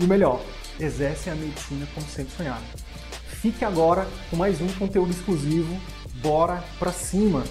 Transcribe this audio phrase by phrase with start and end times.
[0.00, 0.40] e o melhor,
[0.78, 2.64] exercem a medicina como sempre sonhado.
[3.26, 5.78] Fique agora com mais um conteúdo exclusivo.
[6.22, 7.44] Bora pra cima!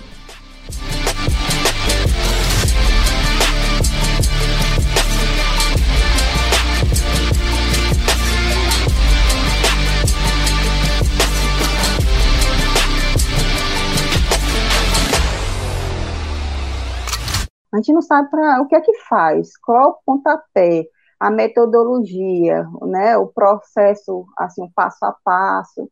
[17.72, 20.86] A gente não sabe para o que é que faz, qual o pontapé,
[21.20, 25.92] a metodologia, né, o processo, assim, o passo a passo.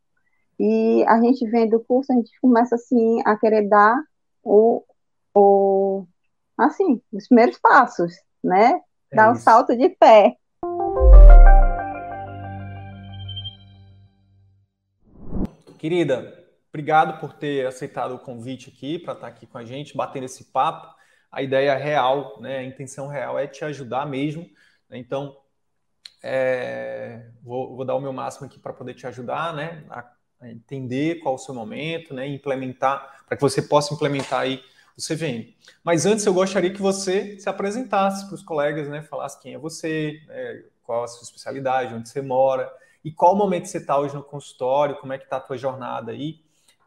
[0.57, 4.01] E a gente vendo o curso, a gente começa, assim, a querer dar
[4.41, 4.83] o,
[5.35, 6.05] o
[6.57, 8.81] assim, os primeiros passos, né?
[9.11, 10.37] É dar um salto de pé.
[15.77, 16.33] Querida,
[16.69, 20.45] obrigado por ter aceitado o convite aqui para estar aqui com a gente, batendo esse
[20.45, 20.87] papo.
[21.31, 24.47] A ideia real, né, a intenção real é te ajudar mesmo?
[24.91, 25.37] Então,
[26.23, 29.85] é, vou, vou, dar o meu máximo aqui para poder te ajudar, né?
[29.89, 30.11] A,
[30.43, 32.27] entender qual o seu momento, né?
[32.27, 34.63] Implementar, para que você possa implementar aí
[34.97, 35.55] o CVM.
[35.83, 39.01] Mas antes eu gostaria que você se apresentasse para os colegas, né?
[39.01, 40.63] Falasse quem é você, né?
[40.83, 42.71] qual a sua especialidade, onde você mora
[43.03, 46.11] e qual momento você está hoje no consultório, como é que está a tua jornada
[46.11, 46.41] aí.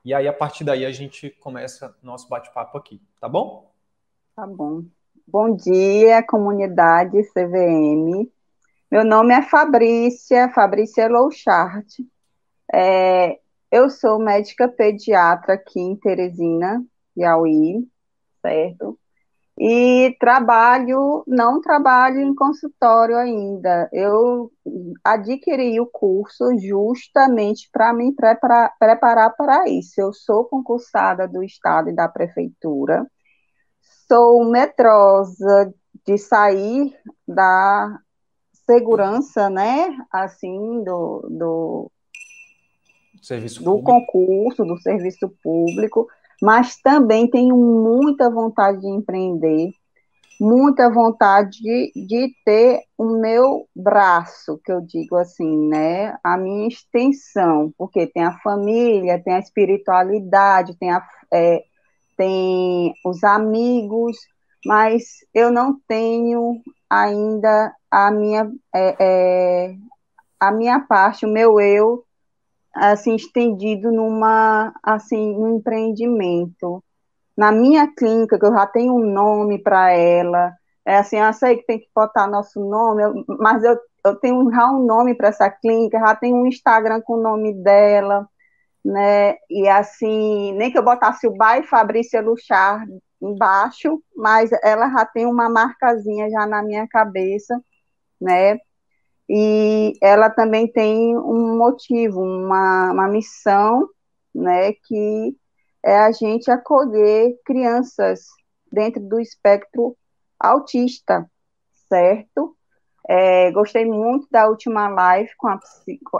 [0.04, 3.70] E aí, a partir daí, a gente começa nosso bate-papo aqui, tá bom?
[4.34, 4.84] Tá bom.
[5.32, 8.28] Bom dia, comunidade CVM.
[8.90, 11.86] Meu nome é Fabrícia, Fabrícia Louchart.
[12.74, 13.38] É,
[13.70, 17.86] eu sou médica pediatra aqui em Teresina, Piauí,
[18.42, 18.98] certo?
[19.56, 23.88] E trabalho, não trabalho em consultório ainda.
[23.92, 24.50] Eu
[25.04, 30.00] adquiri o curso justamente para me preparar, preparar para isso.
[30.00, 33.06] Eu sou concursada do Estado e da Prefeitura
[34.10, 35.72] sou medrosa
[36.04, 36.92] de sair
[37.28, 37.96] da
[38.66, 41.90] segurança, né, assim, do, do,
[43.22, 46.08] serviço do concurso, do serviço público,
[46.42, 49.70] mas também tenho muita vontade de empreender,
[50.40, 56.66] muita vontade de, de ter o meu braço, que eu digo assim, né, a minha
[56.66, 61.00] extensão, porque tem a família, tem a espiritualidade, tem a,
[61.32, 61.62] é,
[62.20, 64.14] tem os amigos,
[64.66, 66.60] mas eu não tenho
[66.90, 69.74] ainda a minha é, é,
[70.38, 72.04] a minha parte, o meu eu,
[72.74, 76.84] assim estendido numa assim um empreendimento.
[77.34, 80.52] Na minha clínica, que eu já tenho um nome para ela,
[80.84, 84.70] é assim, eu sei que tem que botar nosso nome, mas eu, eu tenho já
[84.70, 88.28] um nome para essa clínica, já tenho um Instagram com o nome dela
[88.84, 89.34] né?
[89.48, 92.84] E assim, nem que eu botasse o Bai Fabrícia Luchar
[93.20, 97.60] embaixo, mas ela já tem uma marcazinha já na minha cabeça,
[98.20, 98.58] né?
[99.28, 103.88] E ela também tem um motivo, uma, uma missão,
[104.34, 104.72] né?
[104.72, 105.36] Que
[105.84, 108.26] é a gente acolher crianças
[108.72, 109.96] dentro do espectro
[110.38, 111.30] autista,
[111.88, 112.56] certo?
[113.08, 115.58] É, gostei muito da última live com a,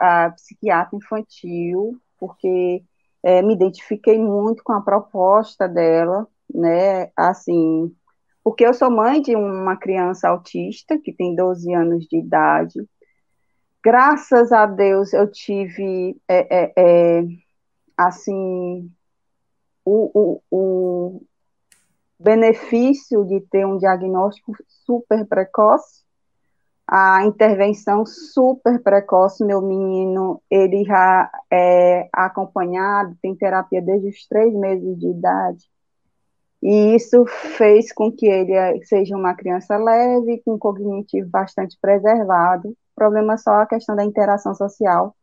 [0.01, 2.85] a psiquiatra infantil, porque
[3.23, 7.95] é, me identifiquei muito com a proposta dela, né, assim,
[8.45, 12.89] porque eu sou mãe de uma criança autista que tem 12 anos de idade.
[13.83, 17.25] Graças a Deus eu tive, é, é, é
[17.97, 18.91] assim,
[19.85, 21.23] o, o, o
[22.19, 26.05] benefício de ter um diagnóstico super precoce,
[26.93, 34.53] a intervenção super precoce, meu menino, ele já é acompanhado, tem terapia desde os três
[34.53, 35.71] meses de idade,
[36.61, 42.75] e isso fez com que ele seja uma criança leve, com cognitivo bastante preservado, o
[42.97, 45.15] problema é só a questão da interação social,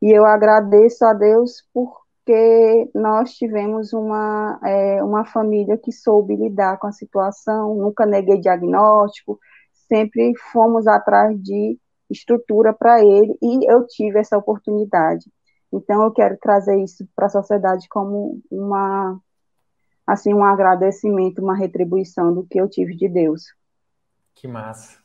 [0.00, 6.78] e eu agradeço a Deus porque nós tivemos uma, é, uma família que soube lidar
[6.78, 9.38] com a situação, nunca neguei diagnóstico,
[9.92, 11.78] sempre fomos atrás de
[12.10, 15.30] estrutura para ele e eu tive essa oportunidade.
[15.70, 19.20] Então eu quero trazer isso para a sociedade como uma
[20.06, 23.42] assim um agradecimento, uma retribuição do que eu tive de Deus.
[24.34, 24.98] Que massa.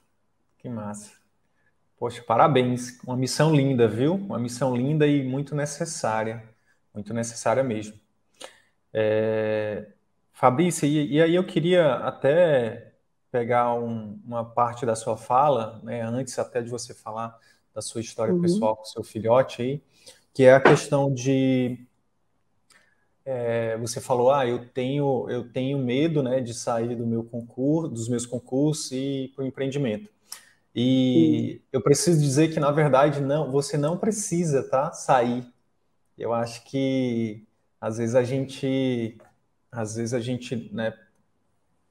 [0.58, 1.12] Que massa.
[2.00, 3.00] Poxa, parabéns.
[3.04, 4.16] Uma missão linda, viu?
[4.16, 6.44] Uma missão linda e muito necessária.
[6.94, 8.00] Muito necessária mesmo.
[8.94, 9.92] É...
[10.32, 12.97] Fabrícia, e, e, aí eu queria até
[13.32, 17.38] pegar um, uma parte da sua fala, né, antes até de você falar
[17.74, 18.42] da sua história uhum.
[18.42, 19.82] pessoal com seu filhote aí,
[20.34, 21.80] que é a questão de
[23.26, 27.90] é, você falou, ah, eu tenho eu tenho medo, né, de sair do meu concurso,
[27.90, 30.10] dos meus concursos e para o empreendimento.
[30.80, 31.68] E Sim.
[31.74, 34.92] eu preciso dizer que, na verdade, não, você não precisa, tá?
[34.92, 35.44] Sair.
[36.16, 37.44] Eu acho que
[37.82, 39.18] às vezes a gente,
[39.72, 40.94] às vezes a gente, né?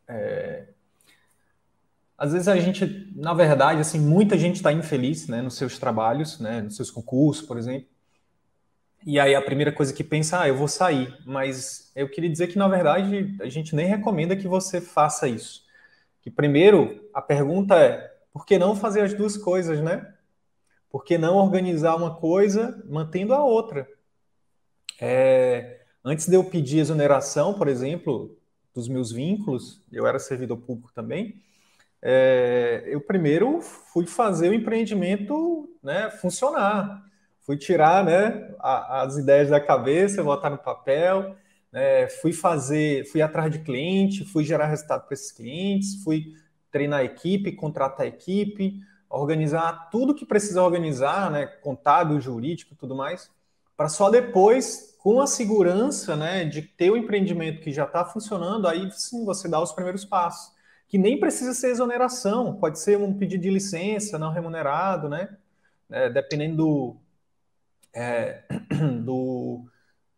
[0.07, 0.69] É,
[2.19, 6.41] às vezes a gente, na verdade, assim, muita gente está infeliz, né, nos seus trabalhos,
[6.41, 7.89] né, nos seus concursos, por exemplo.
[9.05, 11.17] E aí a primeira coisa que pensa, ah, eu vou sair.
[11.25, 15.65] Mas eu queria dizer que, na verdade, a gente nem recomenda que você faça isso.
[16.23, 20.13] Que primeiro, a pergunta é, por que não fazer as duas coisas, né?
[20.91, 23.89] Por que não organizar uma coisa mantendo a outra?
[25.01, 28.37] É, antes de eu pedir exoneração, por exemplo,
[28.75, 31.41] dos meus vínculos, eu era servidor público também,
[32.09, 37.03] é, eu primeiro fui fazer o empreendimento né, funcionar.
[37.41, 41.35] Fui tirar né, a, as ideias da cabeça, botar no papel,
[41.73, 46.33] né, fui fazer, fui atrás de cliente, fui gerar resultado para esses clientes, fui
[46.71, 48.79] treinar a equipe, contratar a equipe,
[49.11, 53.29] organizar tudo que precisa organizar, né, contábil, jurídico, tudo mais,
[53.77, 58.69] para só depois, com a segurança, né, de ter o empreendimento que já está funcionando,
[58.69, 60.55] aí sim você dá os primeiros passos,
[60.89, 65.37] que nem precisa ser exoneração, pode ser um pedido de licença não remunerado, né,
[65.91, 66.97] é, dependendo do,
[67.95, 68.43] é,
[69.03, 69.65] do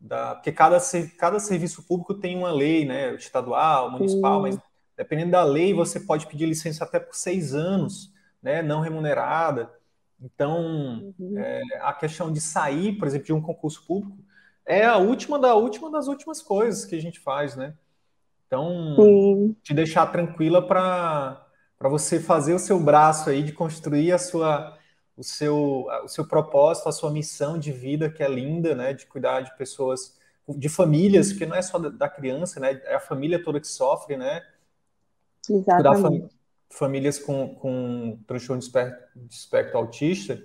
[0.00, 0.78] da, porque cada,
[1.18, 4.58] cada serviço público tem uma lei, né, estadual, municipal, mas
[4.98, 8.12] Dependendo da lei, você pode pedir licença até por seis anos,
[8.42, 9.72] né, não remunerada.
[10.20, 11.38] Então, uhum.
[11.38, 14.18] é, a questão de sair, por exemplo, de um concurso público
[14.66, 17.74] é a última da última das últimas coisas que a gente faz, né?
[18.48, 19.56] Então, Sim.
[19.62, 21.46] te deixar tranquila para
[21.82, 24.76] você fazer o seu braço aí de construir a sua
[25.16, 29.06] o seu o seu propósito, a sua missão de vida que é linda, né, de
[29.06, 30.16] cuidar de pessoas,
[30.48, 34.16] de famílias, porque não é só da criança, né, é a família toda que sofre,
[34.16, 34.42] né?
[35.48, 36.34] Exatamente.
[36.70, 40.42] famílias com, com transtorno de espectro, de espectro autista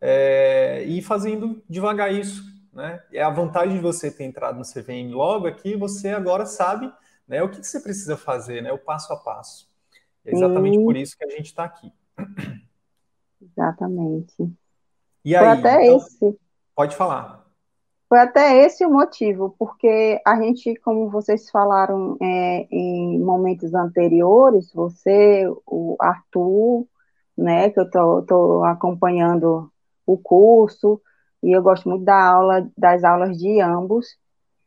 [0.00, 2.42] é, e fazendo devagar isso.
[2.72, 3.02] Né?
[3.12, 6.92] É a vantagem de você ter entrado no CVM logo aqui, você agora sabe
[7.32, 9.66] né, o que, que você precisa fazer, né, o passo a passo.
[10.22, 11.90] É exatamente por isso que a gente está aqui.
[13.40, 14.34] Exatamente.
[15.24, 16.38] E aí, Foi até então, esse.
[16.76, 17.46] Pode falar.
[18.06, 24.70] Foi até esse o motivo, porque a gente, como vocês falaram é, em momentos anteriores,
[24.70, 26.86] você, o Arthur,
[27.34, 29.72] né, que eu estou acompanhando
[30.04, 31.00] o curso,
[31.42, 34.18] e eu gosto muito da aula, das aulas de ambos,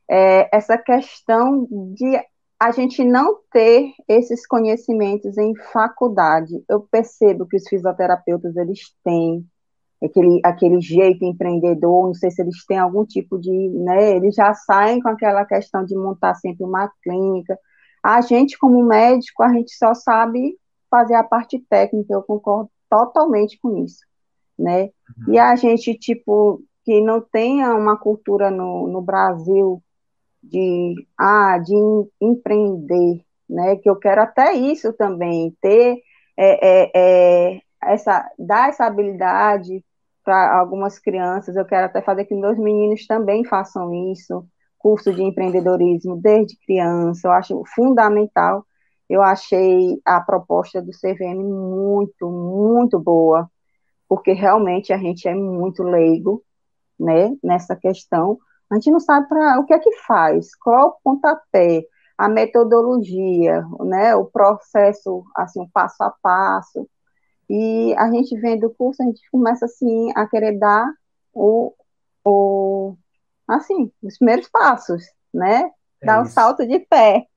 [0.09, 2.19] é, essa questão de
[2.59, 6.63] a gente não ter esses conhecimentos em faculdade.
[6.69, 9.45] Eu percebo que os fisioterapeutas, eles têm,
[10.03, 14.53] aquele, aquele jeito empreendedor, não sei se eles têm algum tipo de, né, eles já
[14.53, 17.57] saem com aquela questão de montar sempre uma clínica.
[18.01, 20.57] A gente, como médico, a gente só sabe
[20.89, 24.05] fazer a parte técnica, eu concordo totalmente com isso,
[24.57, 24.83] né?
[25.27, 25.33] Uhum.
[25.33, 29.81] E a gente, tipo, que não tenha uma cultura no, no Brasil
[30.49, 31.73] de, ah, de
[32.21, 33.75] empreender, né?
[33.77, 35.97] Que eu quero até isso também, ter
[36.37, 39.83] é, é, é, essa, dar essa habilidade
[40.23, 41.55] para algumas crianças.
[41.55, 44.45] Eu quero até fazer que meus meninos também façam isso,
[44.77, 47.27] curso de empreendedorismo desde criança.
[47.27, 48.65] Eu acho fundamental.
[49.09, 53.49] Eu achei a proposta do CVM muito, muito boa,
[54.09, 56.43] porque realmente a gente é muito leigo,
[56.99, 58.39] né, nessa questão.
[58.72, 61.86] A gente não sabe para o que é que faz, qual o pontapé,
[62.17, 66.88] a metodologia, né, o processo, assim, o passo a passo.
[67.50, 70.91] E a gente vendo o curso, a gente começa assim a querer dar
[71.34, 71.74] o,
[72.25, 72.95] o
[73.48, 75.03] assim, os primeiros passos,
[75.34, 75.69] né?
[76.01, 77.27] É dar o um salto de pé,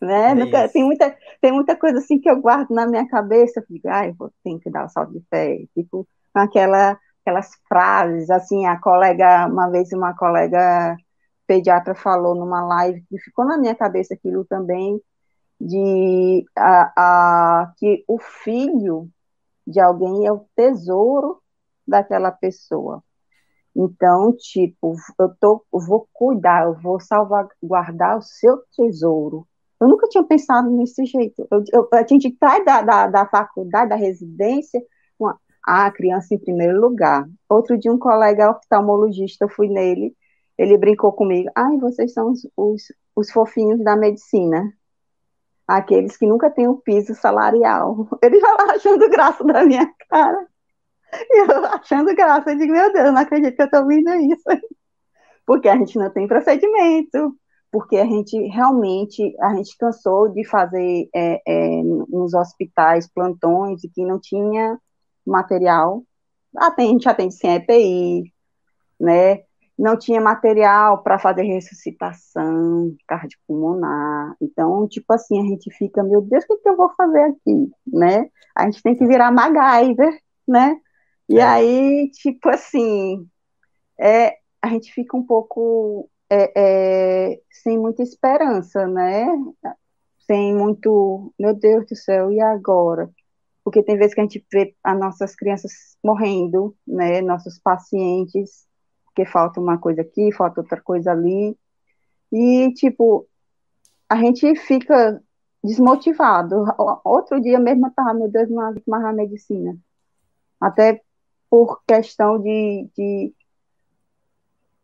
[0.00, 0.32] né?
[0.40, 3.88] É tem muita tem muita coisa assim que eu guardo na minha cabeça, eu digo,
[3.88, 8.66] ai, vou ter que dar o salto de pé, tipo com aquela aquelas frases, assim,
[8.66, 10.96] a colega, uma vez uma colega
[11.46, 15.00] pediatra falou numa live que ficou na minha cabeça aquilo também
[15.60, 19.08] de a, a que o filho
[19.66, 21.40] de alguém é o tesouro
[21.86, 23.02] daquela pessoa.
[23.76, 29.46] Então, tipo, eu tô, eu vou cuidar, eu vou salvaguardar o seu tesouro.
[29.80, 31.46] Eu nunca tinha pensado nesse jeito.
[31.50, 34.82] Eu, eu, a gente sai da, da, da faculdade, da residência,
[35.68, 37.28] a criança em primeiro lugar.
[37.46, 40.16] Outro dia, um colega oftalmologista, eu fui nele,
[40.56, 42.82] ele brincou comigo, ai, vocês são os, os,
[43.14, 44.72] os fofinhos da medicina,
[45.66, 48.08] aqueles que nunca têm o piso salarial.
[48.22, 50.48] Ele vai lá achando graça da minha cara,
[51.12, 54.44] e eu achando graça, eu digo, meu Deus, não acredito que eu estou ouvindo isso,
[55.46, 57.36] porque a gente não tem procedimento,
[57.70, 63.90] porque a gente realmente, a gente cansou de fazer é, é, nos hospitais plantões e
[63.90, 64.78] que não tinha
[65.28, 66.02] material,
[66.56, 68.32] a gente atende sem EPI,
[69.00, 69.42] né,
[69.78, 76.44] não tinha material para fazer ressuscitação cardiopulmonar, então, tipo assim, a gente fica, meu Deus,
[76.44, 80.76] o que, que eu vou fazer aqui, né, a gente tem que virar MacGyver, né,
[81.28, 81.42] e é.
[81.42, 83.28] aí, tipo assim,
[84.00, 86.52] é, a gente fica um pouco é,
[87.32, 89.26] é, sem muita esperança, né?
[90.26, 93.10] Sem muito, meu Deus do céu, e agora?
[93.68, 95.72] Porque tem vezes que a gente vê as nossas crianças
[96.02, 97.20] morrendo, né?
[97.20, 98.66] Nossos pacientes,
[99.14, 101.54] que falta uma coisa aqui, falta outra coisa ali.
[102.32, 103.28] E, tipo,
[104.08, 105.22] a gente fica
[105.62, 106.64] desmotivado.
[107.04, 109.76] Outro dia mesmo eu estava, meu Deus, não mais a medicina.
[110.58, 111.02] Até
[111.50, 113.34] por questão de, de,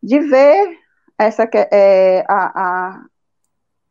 [0.02, 0.78] de ver
[1.16, 3.06] essa é, a, a,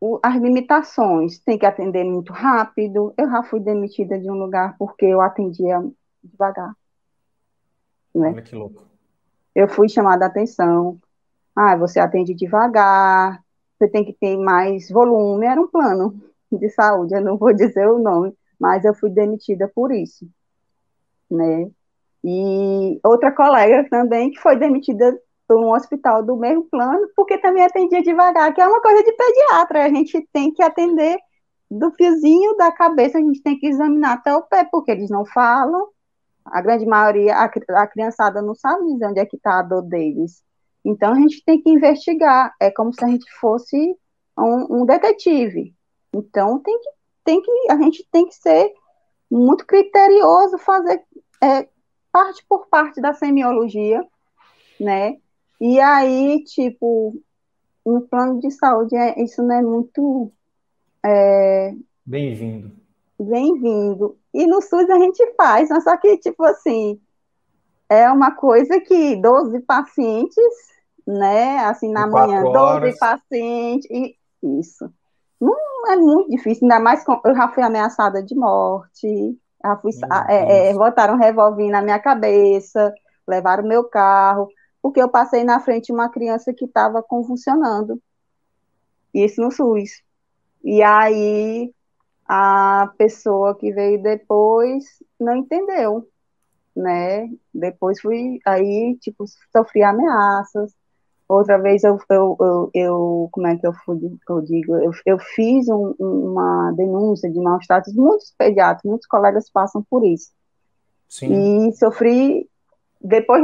[0.03, 1.39] o, as limitações.
[1.39, 3.13] Tem que atender muito rápido.
[3.17, 5.81] Eu já fui demitida de um lugar porque eu atendia
[6.21, 6.75] devagar.
[8.13, 8.27] Né?
[8.27, 8.83] Olha que louco.
[9.55, 10.99] Eu fui chamada a atenção.
[11.55, 13.41] Ah, você atende devagar,
[13.77, 15.45] você tem que ter mais volume.
[15.45, 16.19] Era um plano
[16.51, 20.27] de saúde, eu não vou dizer o nome, mas eu fui demitida por isso,
[21.29, 21.69] né?
[22.23, 25.19] E outra colega também que foi demitida
[25.53, 29.11] para um hospital do mesmo plano, porque também atendia devagar, que é uma coisa de
[29.11, 31.17] pediatra, a gente tem que atender
[31.69, 35.25] do fiozinho da cabeça, a gente tem que examinar até o pé, porque eles não
[35.25, 35.87] falam,
[36.45, 39.83] a grande maioria, a, a criançada não sabe dizer onde é que está a dor
[39.83, 40.43] deles.
[40.83, 43.95] Então, a gente tem que investigar, é como se a gente fosse
[44.37, 45.73] um, um detetive.
[46.13, 46.89] Então, tem que,
[47.23, 48.71] tem que, a gente tem que ser
[49.31, 51.01] muito criterioso, fazer
[51.41, 51.67] é,
[52.11, 54.05] parte por parte da semiologia,
[54.79, 55.17] né?
[55.65, 57.17] E aí, tipo,
[57.85, 60.29] no plano de saúde, é, isso não é muito.
[61.01, 61.73] É,
[62.05, 62.69] Bem-vindo.
[63.17, 64.17] Bem-vindo.
[64.33, 66.99] E no SUS a gente faz, mas só que, tipo assim,
[67.87, 70.43] é uma coisa que 12 pacientes,
[71.07, 71.59] né?
[71.59, 72.99] Assim, na manhã, 12 horas.
[72.99, 74.17] pacientes, e
[74.59, 74.93] isso.
[75.39, 75.55] Não
[75.87, 79.91] é muito difícil, ainda mais com, eu já fui ameaçada de morte, já fui,
[80.27, 82.93] é, é, botaram um revólver na minha cabeça,
[83.25, 84.49] levaram meu carro
[84.83, 88.03] porque eu passei na frente de uma criança que estava convulsionando.
[89.13, 90.03] Isso no SUS.
[90.61, 91.73] E aí
[92.27, 94.83] a pessoa que veio depois
[95.17, 96.05] não entendeu,
[96.75, 97.31] né?
[97.53, 99.23] Depois fui, aí, tipo,
[99.53, 100.73] sofri ameaças.
[101.29, 103.97] Outra vez eu, eu, eu, eu como é que eu, fui,
[104.27, 109.49] eu digo, eu, eu fiz um, uma denúncia de maus tratos, muitos pediatras, muitos colegas
[109.49, 110.31] passam por isso.
[111.07, 111.69] Sim.
[111.69, 112.49] E sofri
[113.03, 113.43] depois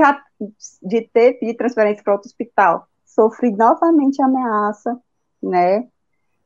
[0.81, 4.97] de ter pedido transferência para outro hospital, sofri novamente ameaça,
[5.43, 5.87] né?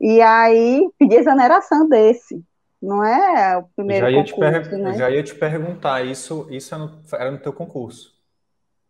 [0.01, 2.43] E aí pedi exoneração desse.
[2.81, 4.93] Não é o primeiro já ia concurso, te né?
[4.95, 8.13] Já ia te perguntar, isso, isso era é no, era no teu concurso?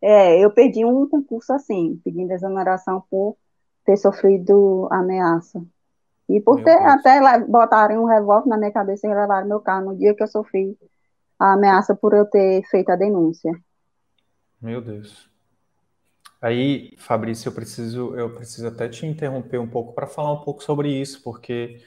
[0.02, 3.38] É, eu perdi um concurso assim, pedindo exoneração por
[3.86, 5.64] ter sofrido ameaça.
[6.28, 9.98] E por ter até botarem um revólver na minha cabeça e levaram meu carro no
[9.98, 10.76] dia que eu sofri
[11.38, 13.52] a ameaça por eu ter feito a denúncia.
[14.64, 15.30] Meu Deus.
[16.42, 20.62] Aí, Fabrício, eu preciso, eu preciso até te interromper um pouco para falar um pouco
[20.64, 21.82] sobre isso, porque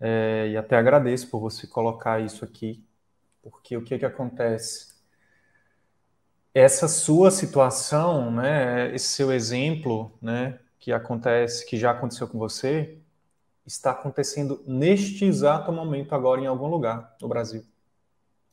[0.00, 2.84] é, e até agradeço por você colocar isso aqui,
[3.42, 4.94] porque o que que acontece?
[6.54, 12.98] Essa sua situação, né, esse seu exemplo, né, que acontece, que já aconteceu com você,
[13.66, 17.64] está acontecendo neste exato momento agora em algum lugar no Brasil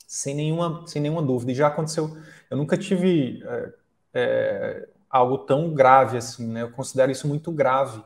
[0.07, 1.51] sem nenhuma, sem nenhuma dúvida.
[1.51, 2.17] E já aconteceu.
[2.49, 3.73] Eu nunca tive é,
[4.13, 6.61] é, algo tão grave assim, né?
[6.63, 8.03] Eu considero isso muito grave,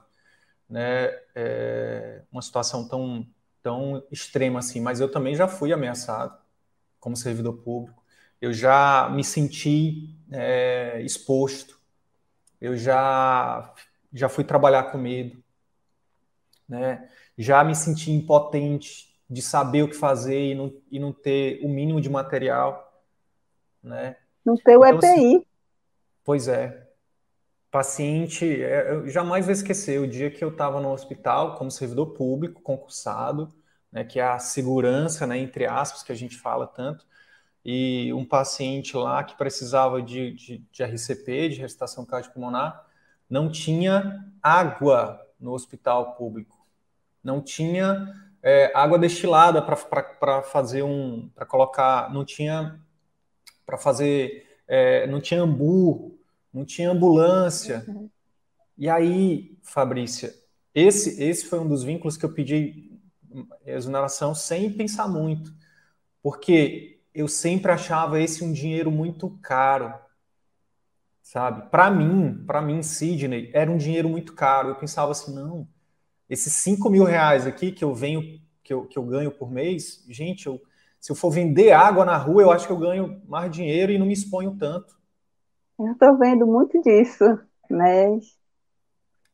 [0.70, 1.08] né?
[1.36, 3.26] É, uma situação tão,
[3.62, 4.82] tão extrema assim.
[4.82, 6.38] Mas eu também já fui ameaçado
[7.00, 8.04] como servidor público.
[8.42, 11.80] Eu já me senti é, exposto.
[12.60, 13.74] Eu já
[14.14, 15.42] já fui trabalhar com medo,
[16.68, 17.10] né?
[17.38, 21.70] Já me senti impotente de saber o que fazer e não, e não ter o
[21.70, 23.02] mínimo de material,
[23.84, 24.18] né?
[24.46, 25.08] Não ter o então, EPI.
[25.08, 25.46] Assim,
[26.24, 26.88] pois é.
[27.70, 32.08] Paciente, é, eu jamais vou esquecer o dia que eu estava no hospital como servidor
[32.08, 33.54] público, concursado,
[33.92, 37.06] né, que é a segurança, né, entre aspas, que a gente fala tanto,
[37.64, 42.86] e um paciente lá que precisava de, de, de RCP, de ressuscitação cardiopulmonar,
[43.30, 46.66] não tinha água no hospital público,
[47.24, 52.80] não tinha é, água destilada para fazer um, para colocar, não tinha
[53.66, 56.20] para fazer, é, não tinha ambu,
[56.54, 57.84] não tinha ambulância.
[57.88, 58.10] Uhum.
[58.78, 60.34] E aí, Fabrícia,
[60.74, 63.00] esse, esse foi um dos vínculos que eu pedi
[63.66, 65.54] exoneração sem pensar muito,
[66.22, 69.94] porque eu sempre achava esse um dinheiro muito caro,
[71.22, 71.70] sabe?
[71.70, 74.70] Para mim, para mim, Sidney, era um dinheiro muito caro.
[74.70, 75.68] Eu pensava assim, não,
[76.30, 80.06] esses 5 mil reais aqui que eu venho, que eu, que eu ganho por mês,
[80.10, 80.62] gente, eu,
[81.02, 83.98] se eu for vender água na rua, eu acho que eu ganho mais dinheiro e
[83.98, 84.96] não me exponho tanto.
[85.80, 87.26] Eu estou vendo muito disso,
[87.68, 88.40] mas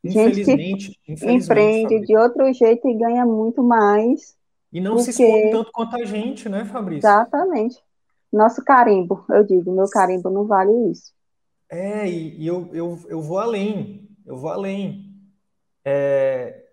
[0.02, 4.34] Infelizmente, gente que empreende de outro jeito e ganha muito mais.
[4.72, 5.12] E não porque...
[5.12, 7.06] se expõe tanto quanto a gente, né, Fabrício?
[7.06, 7.76] Exatamente.
[8.32, 11.12] Nosso carimbo, eu digo, meu carimbo não vale isso.
[11.70, 15.14] É, e, e eu, eu, eu vou além, eu vou além.
[15.84, 16.64] É,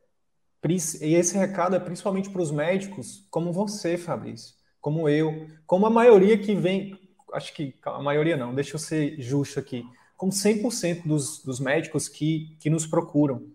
[1.01, 4.54] e esse recado é principalmente para os médicos, como você, Fabrício,
[4.85, 6.95] como eu, como a maioria que vem,
[7.33, 9.83] acho que a maioria não, deixa eu ser justo aqui,
[10.15, 13.47] como 100% dos, dos médicos que, que nos procuram.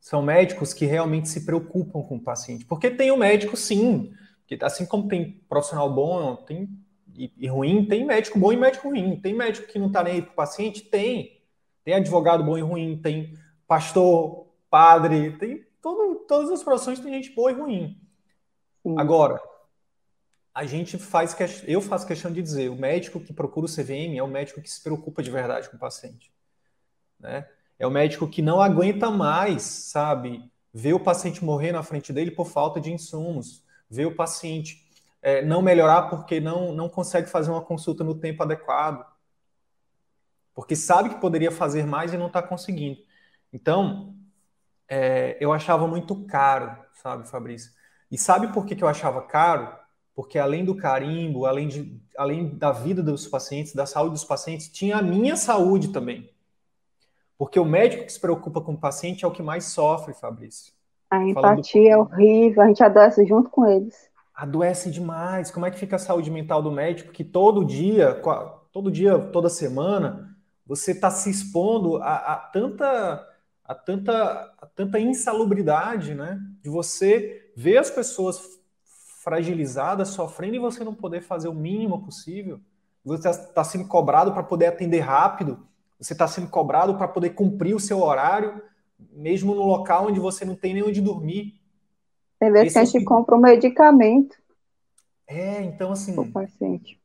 [0.00, 2.64] São médicos que realmente se preocupam com o paciente.
[2.64, 4.12] Porque tem o médico, sim,
[4.44, 6.68] que assim como tem profissional bom tem,
[7.14, 9.20] e, e ruim, tem médico bom e médico ruim.
[9.20, 10.82] Tem médico que não está nem aí para o paciente?
[10.82, 11.40] Tem.
[11.84, 13.38] Tem advogado bom e ruim, tem
[13.68, 18.00] pastor, padre, tem todo, todas as profissões tem gente boa e ruim.
[18.82, 18.96] Sim.
[18.98, 19.40] Agora,
[20.54, 24.22] a gente faz eu faço questão de dizer, o médico que procura o CVM é
[24.22, 26.32] o médico que se preocupa de verdade com o paciente,
[27.18, 27.48] né?
[27.76, 32.30] É o médico que não aguenta mais, sabe, ver o paciente morrer na frente dele
[32.30, 34.88] por falta de insumos, ver o paciente
[35.20, 39.04] é, não melhorar porque não não consegue fazer uma consulta no tempo adequado,
[40.54, 43.00] porque sabe que poderia fazer mais e não está conseguindo.
[43.52, 44.14] Então,
[44.88, 47.72] é, eu achava muito caro, sabe, Fabrício?
[48.10, 49.83] E sabe por que, que eu achava caro?
[50.14, 54.68] Porque além do carimbo, além, de, além da vida dos pacientes, da saúde dos pacientes,
[54.68, 56.30] tinha a minha saúde também.
[57.36, 60.72] Porque o médico que se preocupa com o paciente é o que mais sofre, Fabrício.
[61.10, 64.08] A empatia é horrível, a gente adoece junto com eles.
[64.34, 65.50] Adoece demais.
[65.50, 68.20] Como é que fica a saúde mental do médico que todo dia,
[68.72, 73.28] todo dia, toda semana, você está se expondo a, a, tanta,
[73.64, 76.40] a tanta, a tanta insalubridade, né?
[76.62, 78.53] De você ver as pessoas
[79.24, 82.60] fragilizada, sofrendo e você não poder fazer o mínimo possível.
[83.02, 85.66] Você está tá sendo cobrado para poder atender rápido,
[85.98, 88.62] você está sendo cobrado para poder cumprir o seu horário,
[89.12, 91.54] mesmo no local onde você não tem nem onde dormir.
[92.38, 94.36] Tem vezes que a gente compra um medicamento.
[95.26, 96.14] É, então assim,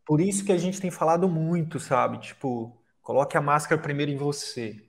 [0.05, 2.19] por isso que a gente tem falado muito, sabe?
[2.19, 4.88] Tipo, coloque a máscara primeiro em você.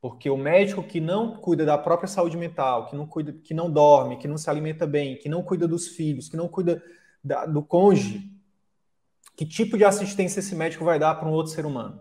[0.00, 3.70] Porque o médico que não cuida da própria saúde mental, que não cuida, que não
[3.70, 6.82] dorme, que não se alimenta bem, que não cuida dos filhos, que não cuida
[7.22, 8.30] da, do cônjuge,
[9.36, 12.00] que tipo de assistência esse médico vai dar para um outro ser humano?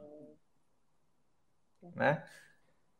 [1.95, 2.23] Né?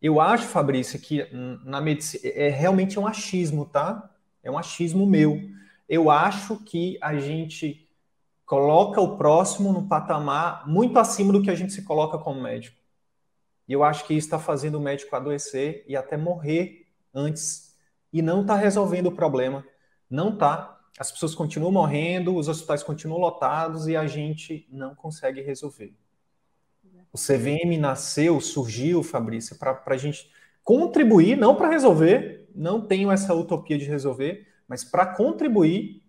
[0.02, 1.28] Eu acho, Fabrício, que
[1.64, 4.10] na medicina é realmente um achismo, tá?
[4.44, 5.42] É um achismo meu.
[5.88, 7.90] Eu acho que a gente
[8.46, 12.78] coloca o próximo no patamar muito acima do que a gente se coloca como médico.
[13.68, 17.76] E eu acho que isso está fazendo o médico adoecer e até morrer antes.
[18.14, 19.66] E não está resolvendo o problema.
[20.10, 20.80] Não está.
[20.98, 25.94] As pessoas continuam morrendo, os hospitais continuam lotados e a gente não consegue resolver.
[27.12, 30.30] O CVM nasceu, surgiu, Fabrícia, para a gente
[30.64, 36.04] contribuir, não para resolver, não tenho essa utopia de resolver, mas para contribuir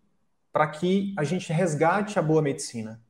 [0.52, 3.02] para que a gente resgate a boa medicina.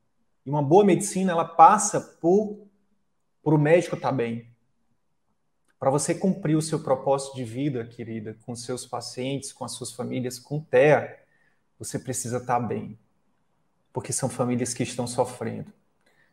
[0.45, 2.66] E uma boa medicina, ela passa por
[3.47, 4.51] para o médico estar tá bem,
[5.79, 9.93] para você cumprir o seu propósito de vida, querida, com seus pacientes, com as suas
[9.93, 11.17] famílias, com TEA,
[11.79, 12.99] você precisa estar tá bem.
[13.93, 15.73] Porque são famílias que estão sofrendo.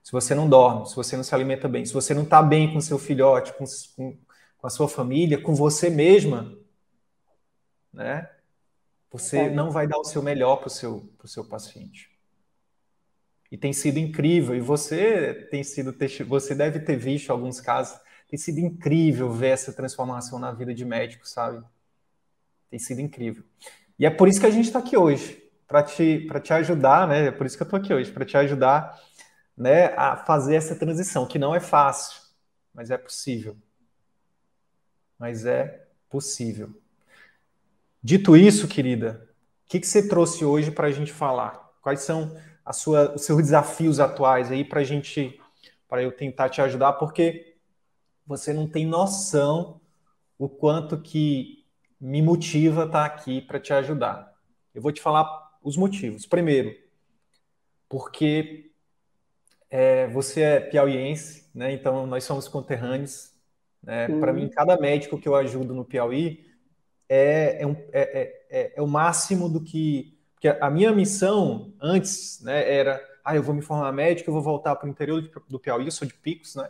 [0.02, 2.73] Se você não dorme, se você não se alimenta bem, se você não está bem
[2.73, 4.17] com seu filhote, com, com,
[4.58, 6.58] com, a sua família, com você mesma,
[7.93, 8.28] né?
[9.12, 9.49] Você é.
[9.52, 12.12] não vai dar o seu melhor para o seu, seu paciente
[13.53, 14.55] e tem sido incrível.
[14.55, 17.95] E você tem sido, você deve ter visto alguns casos.
[18.27, 21.63] Tem sido incrível ver essa transformação na vida de médico, sabe?
[22.71, 23.43] Tem sido incrível.
[23.99, 27.27] E é por isso que a gente está aqui hoje, para te, te ajudar, né?
[27.27, 28.99] É por isso que eu estou aqui hoje, para te ajudar
[29.55, 32.23] né, a fazer essa transição, que não é fácil,
[32.73, 33.55] mas é possível.
[35.19, 36.73] Mas é possível.
[38.01, 39.29] Dito isso, querida,
[39.67, 41.71] o que, que você trouxe hoje para a gente falar?
[41.83, 42.35] Quais são
[42.65, 45.39] a sua, os seus desafios atuais aí para gente,
[45.88, 47.56] para eu tentar te ajudar, porque
[48.26, 49.82] você não tem noção
[50.38, 51.65] o quanto que
[51.99, 54.34] me motiva estar tá aqui para te ajudar.
[54.73, 56.26] Eu vou te falar os motivos.
[56.26, 56.76] Primeiro,
[57.88, 58.71] porque
[59.69, 61.71] é, você é piauiense, né?
[61.71, 63.32] Então nós somos conterrâneos.
[63.82, 64.08] Né?
[64.19, 66.45] Para mim, cada médico que eu ajudo no Piauí
[67.10, 70.12] é, é, um, é, é, é, é o máximo do que.
[70.43, 74.43] Porque a minha missão antes né, era: ah, eu vou me formar médico, eu vou
[74.43, 76.69] voltar para o interior do Piauí, eu sou de Picos, né?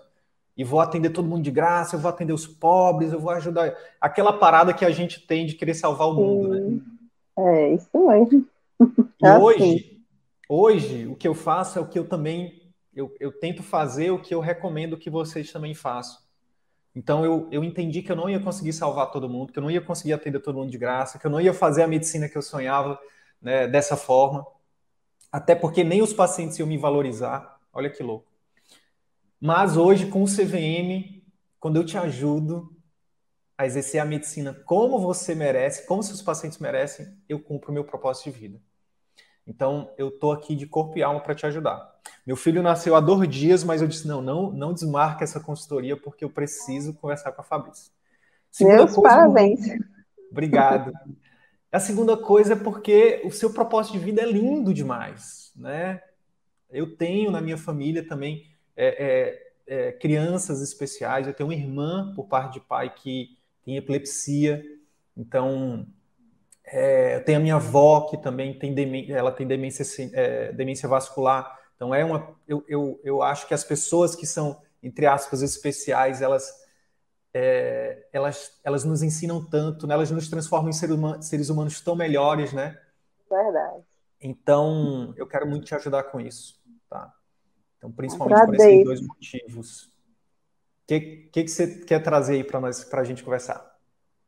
[0.55, 3.75] E vou atender todo mundo de graça, eu vou atender os pobres, eu vou ajudar.
[3.99, 6.79] Aquela parada que a gente tem de querer salvar o mundo, né?
[7.39, 8.45] É, isso mesmo.
[9.19, 10.01] E é hoje, assim.
[10.47, 12.61] hoje, o que eu faço é o que eu também
[12.95, 16.19] eu, eu tento fazer o que eu recomendo que vocês também façam.
[16.95, 19.71] Então eu, eu entendi que eu não ia conseguir salvar todo mundo, que eu não
[19.71, 22.37] ia conseguir atender todo mundo de graça, que eu não ia fazer a medicina que
[22.37, 22.99] eu sonhava
[23.43, 24.47] né, dessa forma,
[25.31, 27.59] até porque nem os pacientes iam me valorizar.
[27.73, 28.31] Olha que louco.
[29.39, 31.21] Mas hoje, com o CVM,
[31.59, 32.73] quando eu te ajudo
[33.57, 37.83] a exercer a medicina como você merece, como seus pacientes merecem, eu cumpro o meu
[37.83, 38.61] propósito de vida.
[39.45, 41.93] Então, eu tô aqui de corpo e alma para te ajudar.
[42.25, 45.97] Meu filho nasceu há dois dias, mas eu disse: não, não, não desmarca essa consultoria
[45.97, 47.91] porque eu preciso conversar com a Fabrícia.
[48.49, 49.59] Segunda Meus coisa, parabéns.
[50.31, 50.93] Obrigado.
[51.73, 55.99] A segunda coisa é porque o seu propósito de vida é lindo demais, né?
[56.69, 61.25] Eu tenho na minha família também é, é, é, crianças especiais.
[61.25, 64.63] Eu tenho uma irmã por parte de pai que tem epilepsia,
[65.17, 65.87] então
[66.63, 69.83] é, eu tenho a minha avó que também tem demência, ela tem demência,
[70.13, 71.59] é, demência vascular.
[71.75, 76.21] Então é uma, eu, eu, eu acho que as pessoas que são entre aspas especiais,
[76.21, 76.53] elas
[77.33, 79.93] é, elas, elas nos ensinam tanto, né?
[79.93, 82.79] elas nos transformam em seres humanos, seres humanos tão melhores, né?
[83.29, 83.83] Verdade.
[84.21, 87.13] Então, eu quero muito te ajudar com isso, tá?
[87.77, 88.63] Então, principalmente Agradeço.
[88.63, 89.83] por esses dois motivos.
[89.85, 89.91] O
[90.87, 90.99] que,
[91.31, 93.73] que, que você quer trazer aí para nós, para a gente conversar?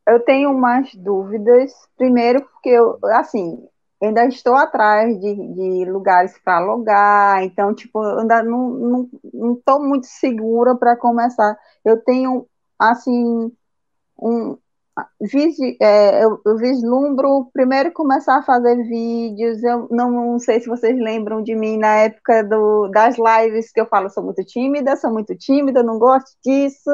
[0.06, 1.72] Eu tenho mais dúvidas.
[1.96, 3.66] Primeiro, porque eu, assim,
[4.02, 9.08] ainda estou atrás de, de lugares para alugar, então, tipo, ainda não
[9.56, 11.58] estou não, muito segura para começar.
[11.84, 12.46] Eu tenho,
[12.78, 13.52] assim,
[14.20, 14.58] um,
[15.80, 19.62] é, eu, eu, vislumbro primeiro começar a fazer vídeos.
[19.62, 23.80] Eu não, não, sei se vocês lembram de mim na época do, das lives que
[23.80, 26.90] eu falo, sou muito tímida, sou muito tímida, não gosto disso.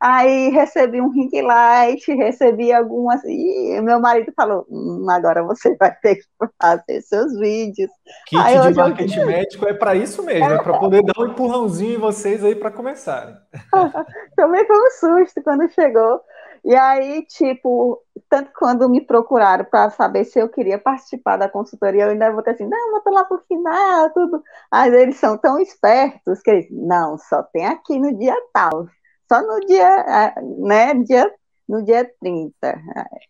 [0.00, 3.22] Aí recebi um ring light, recebi algumas.
[3.24, 6.24] E meu marido falou: hum, agora você vai ter que
[6.60, 7.90] fazer seus vídeos.
[8.26, 9.26] Kit aí, de marketing eu...
[9.26, 12.54] médico é para isso mesmo, é, é para poder dar um empurrãozinho em vocês aí
[12.54, 13.36] para começarem.
[14.36, 16.22] Também foi um susto quando chegou.
[16.64, 22.04] E aí, tipo, tanto quando me procuraram para saber se eu queria participar da consultoria,
[22.04, 24.42] eu ainda vou ter assim, não, vou lá pro final, tudo.
[24.72, 28.86] Mas eles são tão espertos que eles, não, só tem aqui no dia tal
[29.30, 31.32] só no dia, né, dia,
[31.68, 32.82] no dia 30,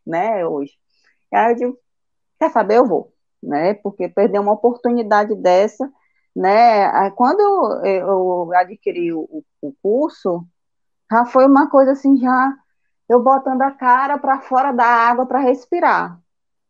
[0.07, 0.73] né, hoje.
[1.31, 1.79] Aí eu digo,
[2.39, 5.93] quer saber, eu vou, né, porque perder uma oportunidade dessa,
[6.35, 7.41] né, quando
[7.85, 10.43] eu, eu adquiri o, o curso,
[11.13, 12.55] já foi uma coisa assim, já
[13.07, 16.19] eu botando a cara para fora da água para respirar,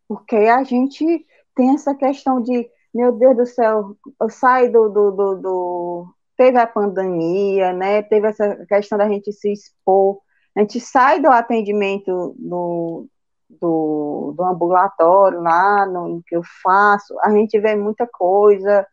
[0.09, 5.11] porque a gente tem essa questão de, meu Deus do céu, eu saio do, do,
[5.13, 8.03] do, do teve a pandemia, né?
[8.03, 10.19] Teve essa questão da gente se expor.
[10.57, 13.07] A gente sai do atendimento do,
[13.47, 18.87] do, do ambulatório lá, no, no, que eu faço, a gente vê muita coisa.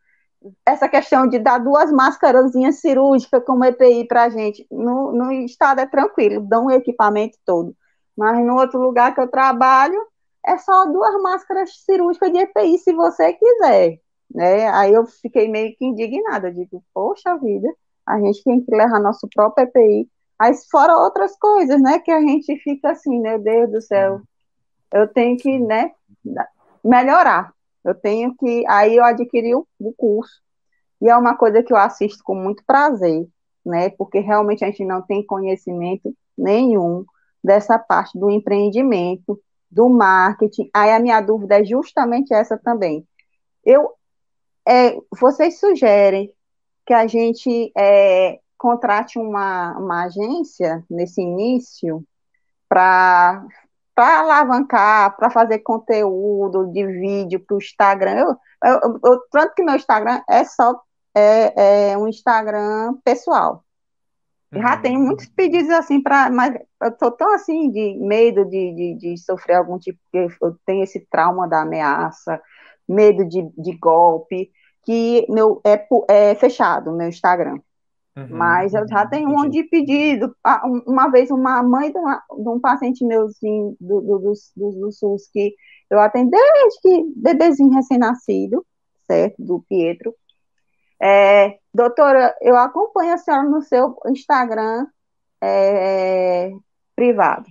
[0.65, 5.79] Essa questão de dar duas máscarazinhas cirúrgicas como EPI para a gente, no, no estado
[5.79, 7.73] é tranquilo, dão o equipamento todo.
[8.17, 10.05] Mas no outro lugar que eu trabalho,
[10.45, 13.99] é só duas máscaras cirúrgicas de EPI, se você quiser
[14.33, 14.69] né?
[14.69, 17.67] Aí eu fiquei meio que indignada, digo, poxa vida,
[18.05, 20.09] a gente tem que levar nosso próprio EPI,
[20.39, 24.21] aí fora outras coisas, né, que a gente fica assim, meu Deus do céu,
[24.93, 25.91] eu tenho que, né,
[26.83, 27.51] melhorar,
[27.83, 30.41] eu tenho que, aí eu adquiri o, o curso,
[31.01, 33.27] e é uma coisa que eu assisto com muito prazer,
[33.65, 37.03] né, porque realmente a gente não tem conhecimento nenhum
[37.43, 43.05] dessa parte do empreendimento, do marketing, aí a minha dúvida é justamente essa também,
[43.65, 43.91] eu
[44.67, 46.31] é, vocês sugerem
[46.85, 52.03] que a gente é, contrate uma, uma agência nesse início
[52.67, 53.45] para
[53.95, 58.13] para alavancar, para fazer conteúdo de vídeo para o Instagram.
[58.13, 60.79] Eu, eu, eu, tanto que meu Instagram é só
[61.15, 63.65] é, é um Instagram pessoal.
[64.53, 64.61] Uhum.
[64.61, 68.97] Já tenho muitos pedidos assim para, mas eu estou tão assim de medo de, de,
[68.99, 72.39] de, sofrer algum tipo, eu tenho esse trauma da ameaça,
[72.87, 74.51] medo de, de golpe,
[74.87, 77.59] que meu é, é fechado, meu Instagram.
[78.15, 80.33] Uhum, Mas eu já tenho um de pedido.
[80.87, 84.91] Uma vez, uma mãe de, uma, de um paciente meu assim, do, do, do, do,
[84.93, 85.53] SUS, que
[85.89, 88.65] eu atendi desde que bebezinho recém-nascido,
[89.05, 89.35] certo?
[89.39, 90.15] Do Pietro.
[91.01, 94.87] É, doutora, eu acompanho a senhora no seu Instagram
[95.43, 96.53] é,
[96.95, 97.45] privado.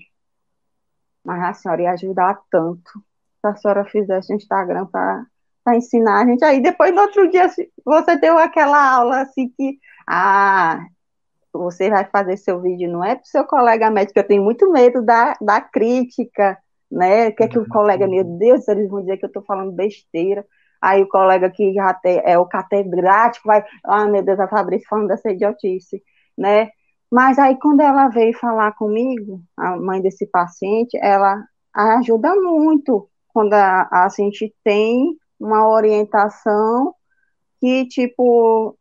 [1.22, 3.04] Mas a senhora ia ajudar tanto
[3.40, 5.26] se a senhora fizesse Instagram para
[5.74, 6.44] ensinar a gente.
[6.44, 7.48] Aí depois, no outro dia,
[7.84, 10.84] você deu aquela aula assim que ah,
[11.52, 14.70] você vai fazer seu vídeo, não é para o seu colega médico, eu tenho muito
[14.70, 16.58] medo da, da crítica,
[16.90, 17.30] né?
[17.32, 20.44] Que é que o colega, meu Deus, eles vão dizer que eu estou falando besteira.
[20.80, 24.88] Aí o colega que já tem, é o catedrático vai, ah, meu Deus, a Fabrício
[24.88, 26.02] falando dessa idiotice,
[26.36, 26.70] né?
[27.10, 31.42] Mas aí quando ela veio falar comigo, a mãe desse paciente, ela
[31.74, 36.94] ajuda muito quando a, a gente tem uma orientação
[37.60, 38.76] que, tipo,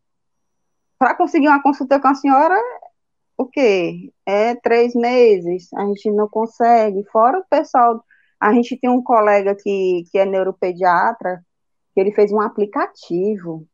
[0.97, 2.57] para conseguir uma consulta com a senhora,
[3.37, 4.11] o quê?
[4.25, 7.03] É três meses, a gente não consegue.
[7.11, 8.03] Fora o pessoal,
[8.39, 11.43] a gente tem um colega que, que é neuropediatra,
[11.93, 13.67] que ele fez um aplicativo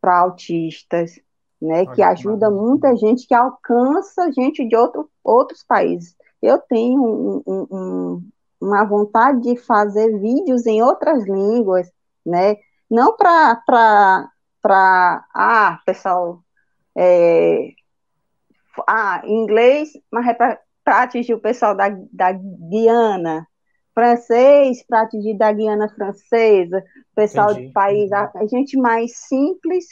[0.00, 1.18] para autistas,
[1.60, 6.14] né, Olha que ajuda muita gente, que alcança gente de outro, outros países.
[6.40, 8.28] Eu tenho um, um, um,
[8.60, 11.90] uma vontade de fazer vídeos em outras línguas,
[12.28, 12.56] né,
[12.90, 13.62] não para,
[15.34, 16.42] ah, pessoal,
[16.96, 17.70] é,
[18.86, 20.58] ah, inglês, mas é para
[21.02, 23.46] atingir o pessoal da, da Guiana,
[23.94, 27.66] francês para atingir da Guiana Francesa, pessoal Entendi.
[27.66, 29.86] de país, a, a, gente mais simples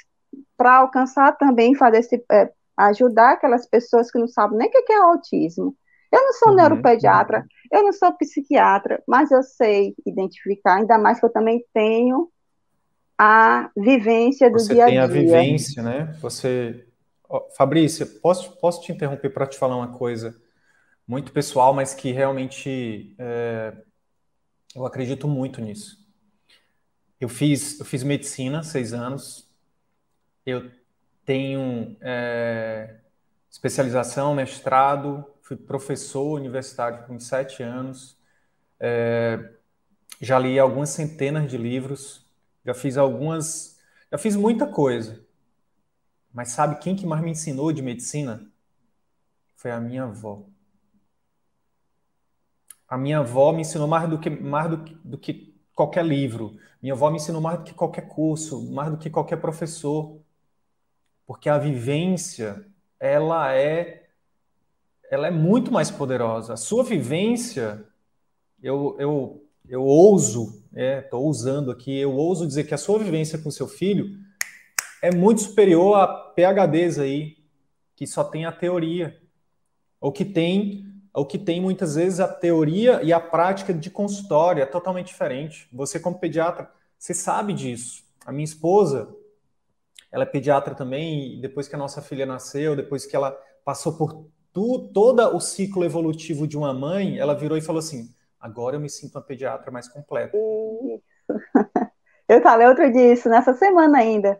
[0.56, 4.92] para alcançar também, fazer esse, é, ajudar aquelas pessoas que não sabem nem o que
[4.92, 5.74] é autismo.
[6.12, 7.46] Eu não sou uhum, neuropediatra, uhum.
[7.70, 12.30] Eu não sou psiquiatra, mas eu sei identificar, ainda mais que eu também tenho
[13.18, 15.02] a vivência do Você dia a dia.
[15.02, 16.16] Você tem a vivência, né?
[16.20, 16.86] Você
[17.56, 20.40] Fabrícia, posso, posso te interromper para te falar uma coisa
[21.06, 23.76] muito pessoal, mas que realmente é,
[24.74, 26.04] eu acredito muito nisso.
[27.20, 29.48] Eu fiz, eu fiz medicina seis anos,
[30.44, 30.70] eu
[31.24, 32.96] tenho é,
[33.50, 38.18] especialização, mestrado, fui professor universitário por sete anos,
[38.80, 39.52] é,
[40.20, 42.26] já li algumas centenas de livros,
[42.64, 43.78] já fiz algumas,
[44.10, 45.24] já fiz muita coisa.
[46.34, 48.44] Mas sabe quem que mais me ensinou de medicina?
[49.54, 50.48] Foi a minha avó.
[52.88, 56.58] A minha avó me ensinou mais do que, mais do do que qualquer livro.
[56.82, 60.20] Minha avó me ensinou mais do que qualquer curso, mais do que qualquer professor.
[61.24, 62.66] Porque a vivência,
[62.98, 64.05] ela é
[65.10, 66.54] ela é muito mais poderosa.
[66.54, 67.84] A sua vivência,
[68.62, 73.38] eu, eu, eu ouso, estou é, ousando aqui, eu ouso dizer que a sua vivência
[73.38, 74.18] com seu filho
[75.02, 77.36] é muito superior a PHDs aí,
[77.94, 79.16] que só tem a teoria,
[80.00, 84.62] ou que tem, ou que tem muitas vezes a teoria e a prática de consultório,
[84.62, 85.68] é totalmente diferente.
[85.72, 88.04] Você como pediatra, você sabe disso.
[88.24, 89.08] A minha esposa,
[90.10, 93.30] ela é pediatra também, e depois que a nossa filha nasceu, depois que ela
[93.64, 98.08] passou por tu, todo o ciclo evolutivo de uma mãe, ela virou e falou assim:
[98.40, 100.34] agora eu me sinto uma pediatra mais completa.
[102.28, 104.36] Eu falei outro dia isso nessa semana ainda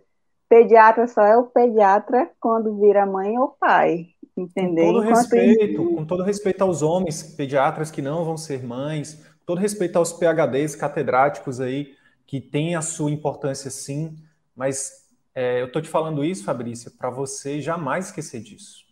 [0.49, 4.87] pediatra só é o pediatra quando vira mãe ou pai, entendeu?
[4.87, 5.95] Com todo Enquanto respeito, isso...
[5.95, 10.13] com todo respeito aos homens pediatras que não vão ser mães, com todo respeito aos
[10.13, 11.95] PhDs catedráticos aí
[12.27, 14.17] que têm a sua importância sim,
[14.57, 18.86] mas é, eu tô te falando isso, Fabrícia, para você jamais esquecer disso.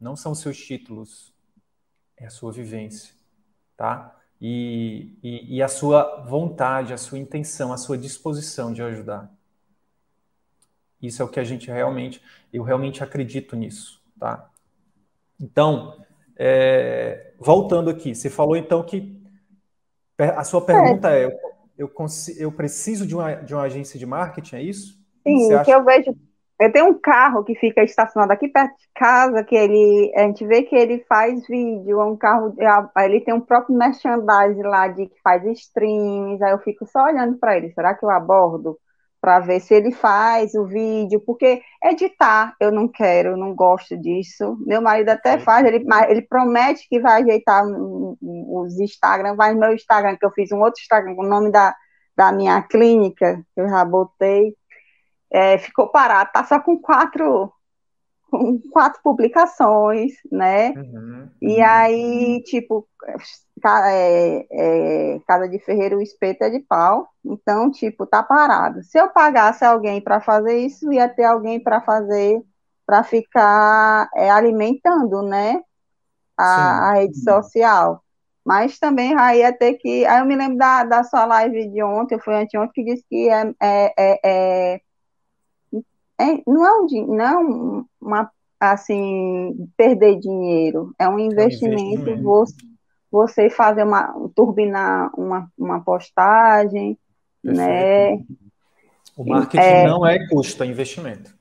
[0.00, 1.32] Não são seus títulos,
[2.16, 3.14] é a sua vivência,
[3.76, 4.16] tá?
[4.40, 9.30] E, e, e a sua vontade, a sua intenção, a sua disposição de ajudar.
[11.00, 14.50] Isso é o que a gente realmente, eu realmente acredito nisso, tá?
[15.40, 16.04] Então,
[16.36, 19.16] é, voltando aqui, você falou então que
[20.18, 21.26] a sua pergunta é, é
[21.76, 21.90] eu,
[22.38, 24.98] eu, preciso de uma, de uma agência de marketing, é isso?
[25.26, 26.16] Sim, o que eu vejo,
[26.60, 30.46] eu tenho um carro que fica estacionado aqui perto de casa, que ele, a gente
[30.46, 34.88] vê que ele faz vídeo, é um carro, é ele tem um próprio merchandising lá
[34.88, 38.78] de que faz streams, aí eu fico só olhando para ele, será que eu abordo?
[39.26, 43.96] para ver se ele faz o vídeo, porque editar eu não quero, eu não gosto
[43.96, 44.56] disso.
[44.64, 47.64] Meu marido até faz, ele, ele promete que vai ajeitar
[48.22, 51.50] os Instagram, vai no meu Instagram, que eu fiz um outro Instagram com o nome
[51.50, 51.74] da,
[52.16, 54.54] da minha clínica, que eu já botei,
[55.30, 57.52] é, ficou parado, tá só com quatro,
[58.30, 60.70] com quatro publicações, né?
[60.70, 61.64] Uhum, e uhum.
[61.64, 62.86] aí, tipo,
[63.64, 68.82] é, é, Casa de Ferreiro, o espeto é de pau, então, tipo, tá parado.
[68.82, 72.40] Se eu pagasse alguém para fazer isso, ia ter alguém para fazer,
[72.84, 75.62] para ficar é, alimentando, né?
[76.36, 78.02] A, a, rede social.
[78.44, 80.04] Mas também aí ia ter que.
[80.06, 83.28] Aí eu me lembro da, da sua live de ontem, foi anteontem, que disse que
[83.28, 84.80] é, é,
[86.18, 91.84] é, não é, um, não é um, uma, assim, perder dinheiro, é um investimento, é
[91.84, 92.22] um investimento.
[92.22, 92.56] Você,
[93.10, 96.98] você fazer uma, turbinar uma, uma postagem,
[97.42, 98.16] né?
[99.16, 101.34] O marketing é, não é custo, é investimento.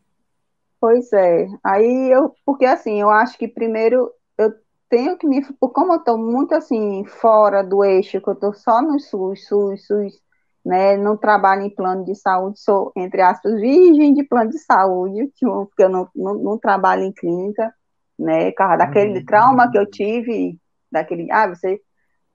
[0.79, 4.53] Pois é, aí eu, porque assim, eu acho que primeiro eu
[4.88, 8.81] tenho que me, como eu estou muito assim, fora do eixo, que eu estou só
[8.81, 10.21] no SUS, SUS, SUS,
[10.65, 15.32] né, não trabalho em plano de saúde, sou, entre aspas, virgem de plano de saúde,
[15.39, 17.71] porque eu não, não, não trabalho em clínica,
[18.17, 19.25] né, causa daquele uhum.
[19.25, 20.60] trauma que eu tive,
[20.91, 21.80] daquele, ah, você,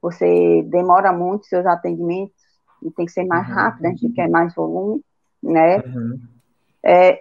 [0.00, 2.38] você demora muito seus atendimentos,
[2.82, 3.54] e tem que ser mais uhum.
[3.54, 5.02] rápido, a gente quer mais volume,
[5.42, 6.20] né, uhum.
[6.84, 7.18] é,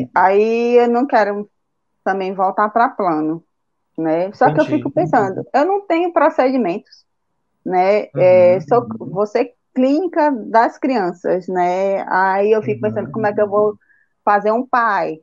[0.00, 1.48] é, aí eu não quero
[2.04, 3.42] também voltar para plano,
[3.96, 4.66] né, só Entendi.
[4.66, 7.06] que eu fico pensando, eu não tenho procedimentos,
[7.64, 12.04] né, é, sou, você clínica das crianças, né?
[12.08, 13.78] Aí eu fico pensando como é que eu vou
[14.24, 15.20] fazer um pai,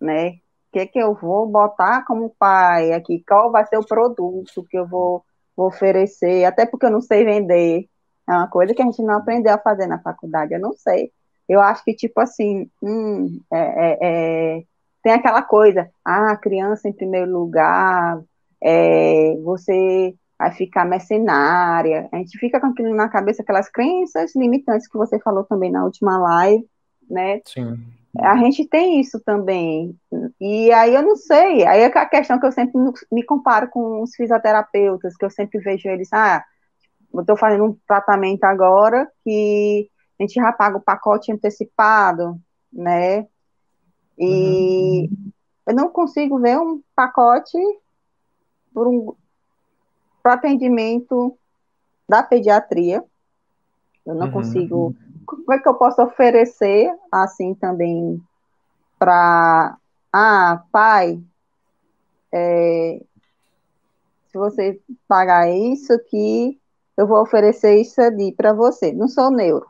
[0.00, 0.30] né?
[0.30, 3.22] O que, que eu vou botar como pai aqui?
[3.28, 5.22] Qual vai ser o produto que eu vou,
[5.54, 6.46] vou oferecer?
[6.46, 7.86] Até porque eu não sei vender.
[8.26, 11.12] É uma coisa que a gente não aprendeu a fazer na faculdade, eu não sei.
[11.46, 13.98] Eu acho que, tipo assim, hum, é, é,
[14.60, 14.62] é,
[15.02, 18.22] tem aquela coisa, ah, criança em primeiro lugar,
[18.62, 22.08] é, você vai ficar mercenária.
[22.10, 25.84] A gente fica com aquilo na cabeça, aquelas crenças limitantes que você falou também na
[25.84, 26.66] última live,
[27.10, 27.42] né?
[27.44, 27.78] Sim.
[28.18, 29.94] A gente tem isso também.
[30.40, 31.66] E aí eu não sei.
[31.66, 32.72] Aí é a questão que eu sempre
[33.12, 36.42] me comparo com os fisioterapeutas, que eu sempre vejo eles, ah,
[37.12, 42.40] eu estou fazendo um tratamento agora que a gente já paga o pacote antecipado,
[42.72, 43.26] né?
[44.18, 45.32] E uhum.
[45.66, 47.58] eu não consigo ver um pacote
[48.72, 49.14] por um,
[50.22, 51.36] para atendimento
[52.08, 53.04] da pediatria.
[54.04, 54.32] Eu não uhum.
[54.32, 54.96] consigo.
[55.26, 58.20] Como é que eu posso oferecer assim também
[58.98, 59.76] para.
[60.12, 61.22] Ah, pai,
[62.32, 63.00] é,
[64.30, 66.58] se você pagar isso aqui,
[66.96, 68.92] eu vou oferecer isso ali para você.
[68.92, 69.66] Não sou neuro,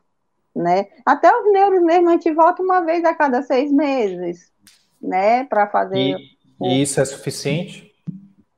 [0.55, 0.87] né?
[1.05, 4.53] Até os neuros mesmo a gente volta uma vez a cada seis meses,
[5.01, 5.45] né?
[5.45, 5.97] Para fazer.
[5.99, 7.91] E, e isso é suficiente?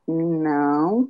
[0.06, 1.08] Não,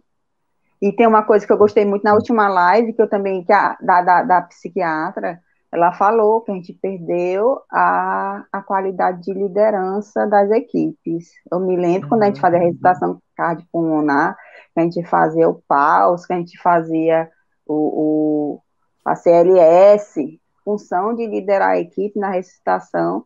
[0.83, 3.53] e tem uma coisa que eu gostei muito na última live, que eu também, que
[3.53, 5.41] a, da, da, da psiquiatra,
[5.71, 11.31] ela falou que a gente perdeu a, a qualidade de liderança das equipes.
[11.53, 14.37] Eu me lembro quando a gente fazia a recitação cardiopulmonar,
[14.75, 17.31] que a gente fazia o PAUS, que a gente fazia
[17.65, 18.63] o, o,
[19.05, 20.17] a CLS,
[20.65, 23.25] função de liderar a equipe na recitação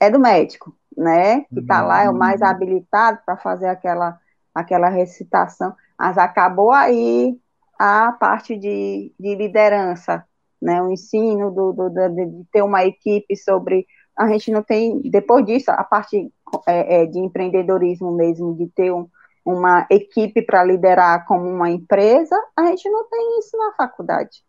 [0.00, 1.42] é do médico, né?
[1.42, 2.48] Que está lá, é o mais uhum.
[2.48, 4.18] habilitado para fazer aquela,
[4.52, 7.38] aquela recitação mas acabou aí
[7.78, 10.24] a parte de, de liderança,
[10.60, 15.00] né, o ensino do, do, do, de ter uma equipe sobre, a gente não tem,
[15.02, 16.32] depois disso, a parte
[16.66, 19.08] é, é, de empreendedorismo mesmo, de ter um,
[19.44, 24.44] uma equipe para liderar como uma empresa, a gente não tem isso na faculdade.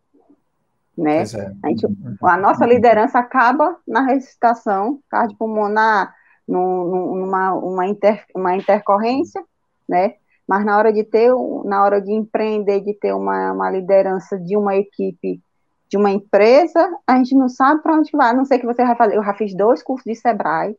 [0.96, 1.18] Né?
[1.22, 1.52] É.
[1.62, 1.86] A, gente,
[2.22, 6.12] a, nossa liderança acaba na ressuscitação cardiopulmonar,
[6.48, 9.44] numa uma, inter, uma intercorrência,
[9.86, 10.14] né?
[10.48, 11.30] Mas na hora de ter,
[11.66, 15.42] na hora de empreender, de ter uma, uma liderança de uma equipe,
[15.90, 18.82] de uma empresa, a gente não sabe para onde vai, a não sei que você
[18.82, 19.16] vai fazer.
[19.16, 20.74] Eu já fiz dois cursos de Sebrae,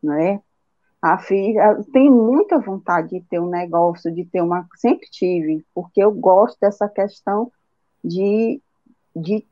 [0.00, 0.40] né?
[1.02, 1.56] A fiz,
[1.92, 4.66] tenho muita vontade de ter um negócio, de ter uma.
[4.76, 7.50] Sempre tive, porque eu gosto dessa questão
[8.04, 8.60] de,
[9.16, 9.44] de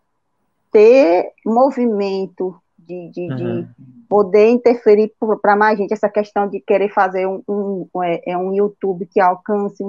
[0.70, 3.36] ter movimento, de, de, uhum.
[3.36, 3.68] de
[4.08, 8.54] poder interferir para mais gente, essa questão de querer fazer um, um, é, é um
[8.54, 9.84] YouTube que alcance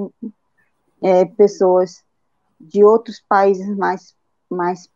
[1.02, 2.04] é, pessoas
[2.60, 4.14] de outros países mais,
[4.50, 4.90] mais,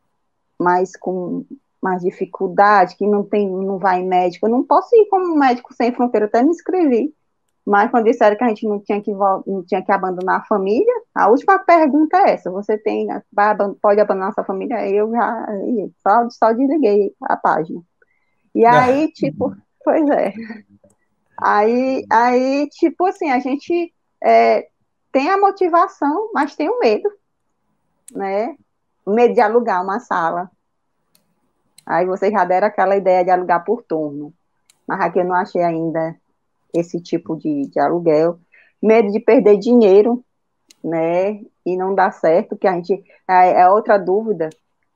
[0.60, 1.46] mais com
[1.82, 4.48] mais dificuldade, que não tem, não vai médico.
[4.48, 7.14] Eu não posso ir como médico sem fronteira, até me inscrevi.
[7.66, 10.94] Mas quando disseram que a gente não tinha que, não tinha que abandonar a família,
[11.16, 13.08] a última pergunta é essa: você tem,
[13.82, 14.90] pode abandonar sua família?
[14.90, 15.46] Eu já
[16.02, 17.82] só, só desliguei a página.
[18.54, 20.34] E aí, tipo, pois é.
[21.42, 23.94] Aí, aí, tipo assim, a gente
[24.24, 24.68] é,
[25.12, 27.10] tem a motivação, mas tem o medo,
[28.12, 28.56] né?
[29.06, 30.50] O medo de alugar uma sala.
[31.86, 34.34] Aí vocês já deram aquela ideia de alugar por turno.
[34.88, 36.16] Mas aqui eu não achei ainda
[36.74, 38.40] esse tipo de, de aluguel,
[38.82, 40.24] medo de perder dinheiro,
[40.84, 44.50] né, e não dar certo, que a gente, é, é outra dúvida,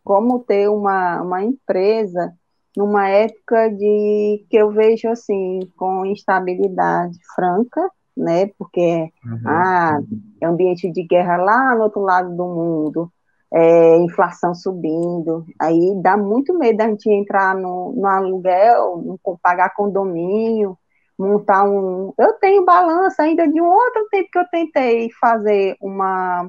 [0.03, 2.35] como ter uma, uma empresa
[2.77, 8.51] numa época de que eu vejo assim com instabilidade franca, né?
[8.55, 9.41] Porque uhum.
[9.47, 9.99] ah,
[10.39, 13.11] é ambiente de guerra lá no outro lado do mundo,
[13.51, 19.73] é, inflação subindo, aí dá muito medo da gente entrar no, no aluguel, no, pagar
[19.73, 20.77] condomínio,
[21.17, 22.13] montar um.
[22.15, 26.47] Eu tenho balança ainda de um outro tempo que eu tentei fazer uma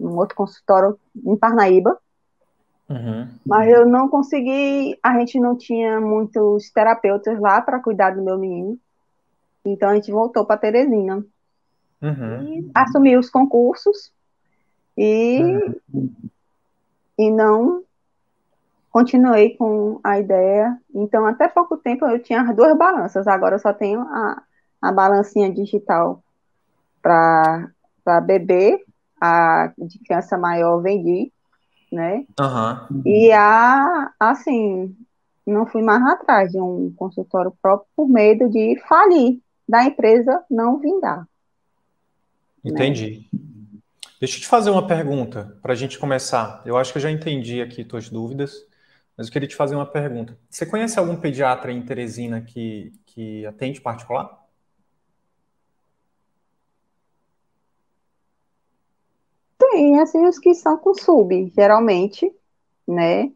[0.00, 1.98] um outro consultório em Parnaíba,
[2.88, 3.28] Uhum.
[3.46, 8.38] Mas eu não consegui, a gente não tinha muitos terapeutas lá para cuidar do meu
[8.38, 8.78] menino.
[9.64, 11.24] Então a gente voltou para Teresina.
[12.02, 12.70] Uhum.
[12.74, 14.12] Assumi os concursos
[14.96, 15.40] e,
[15.92, 16.10] uhum.
[17.18, 17.82] e não
[18.94, 20.78] continuei com a ideia.
[20.94, 24.42] Então, até pouco tempo eu tinha as duas balanças, agora eu só tenho a,
[24.80, 26.22] a balancinha digital
[27.02, 27.72] para
[28.24, 28.84] bebê,
[29.20, 31.32] a de criança maior vendi,
[31.94, 32.24] né?
[32.38, 33.02] Uhum.
[33.06, 34.94] E a, assim,
[35.46, 40.78] não fui mais atrás de um consultório próprio por medo de falir, da empresa não
[40.78, 41.26] vingar.
[42.62, 42.70] Né?
[42.72, 43.26] Entendi.
[43.32, 43.40] Né?
[44.20, 46.62] Deixa eu te fazer uma pergunta para a gente começar.
[46.64, 48.66] Eu acho que eu já entendi aqui tuas dúvidas,
[49.16, 50.38] mas eu queria te fazer uma pergunta.
[50.48, 54.43] Você conhece algum pediatra em Teresina que, que atende particular?
[59.74, 62.32] Tem, assim, os que são com sub, geralmente,
[62.86, 63.32] né?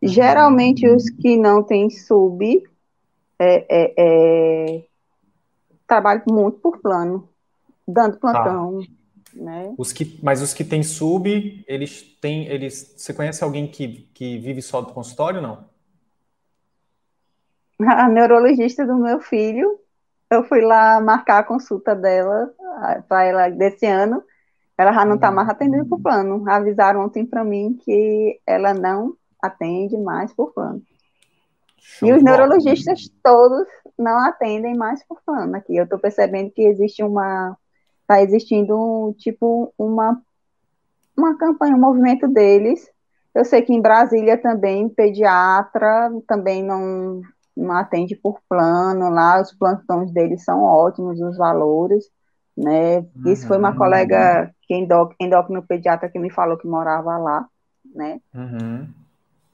[0.00, 2.62] Geralmente os que não têm sub
[3.36, 4.84] é, é, é,
[5.84, 7.28] trabalham muito por plano,
[7.86, 8.88] dando plantão, tá.
[9.34, 9.74] né?
[9.76, 14.38] Os que, mas os que têm sub, eles têm, eles, você conhece alguém que, que
[14.38, 15.64] vive só do consultório, não?
[17.84, 19.80] A neurologista do meu filho,
[20.30, 22.54] eu fui lá marcar a consulta dela
[23.08, 24.22] para ela desse ano.
[24.76, 26.44] Ela já não está mais atendendo por plano.
[26.48, 30.82] Avisaram ontem para mim que ela não atende mais por plano.
[31.76, 33.66] Show e os neurologistas todos
[33.98, 35.76] não atendem mais por plano aqui.
[35.76, 37.56] Eu estou percebendo que existe uma.
[38.02, 40.20] Está existindo um, tipo uma,
[41.16, 42.90] uma campanha, um movimento deles.
[43.34, 47.22] Eu sei que em Brasília também, pediatra também não,
[47.56, 52.04] não atende por plano lá, os plantões deles são ótimos, os valores,
[52.56, 53.06] né?
[53.24, 53.76] Isso foi uma uhum.
[53.76, 54.52] colega
[55.16, 57.46] que endócrino pediatra que me falou que morava lá,
[57.94, 58.20] né?
[58.34, 58.88] Uhum.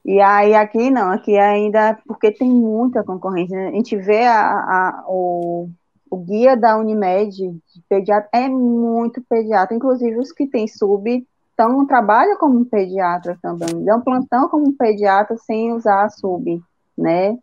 [0.05, 3.69] E aí aqui não, aqui ainda, porque tem muita concorrência, né?
[3.69, 5.69] a gente vê a, a, o,
[6.11, 11.27] o guia da Unimed de pediatra, é muito pediatra, inclusive os que têm sub
[11.59, 16.63] então trabalha como pediatra também, dão plantão como pediatra sem usar a sub,
[16.97, 17.37] né?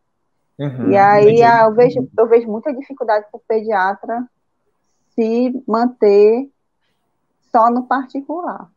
[0.58, 4.26] Uhum, e aí eu vejo, eu vejo muita dificuldade para o pediatra
[5.10, 6.50] se manter
[7.56, 8.70] só no particular.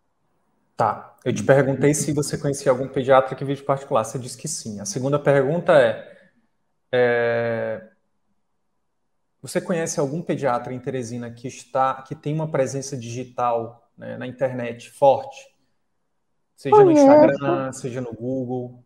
[0.76, 1.16] Tá.
[1.24, 4.04] Eu te perguntei se você conhecia algum pediatra que vive particular.
[4.04, 4.78] Você disse que sim.
[4.80, 6.16] A segunda pergunta é,
[6.92, 7.88] é,
[9.42, 14.28] você conhece algum pediatra em Teresina que está, que tem uma presença digital né, na
[14.28, 15.52] internet forte?
[16.54, 17.04] Seja Conheço.
[17.04, 18.84] no Instagram, seja no Google.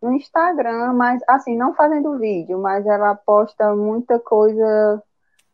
[0.00, 5.02] No Instagram, mas assim, não fazendo vídeo, mas ela posta muita coisa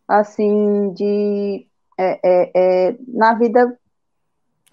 [0.06, 1.66] assim de
[1.98, 3.78] é, é, é, na vida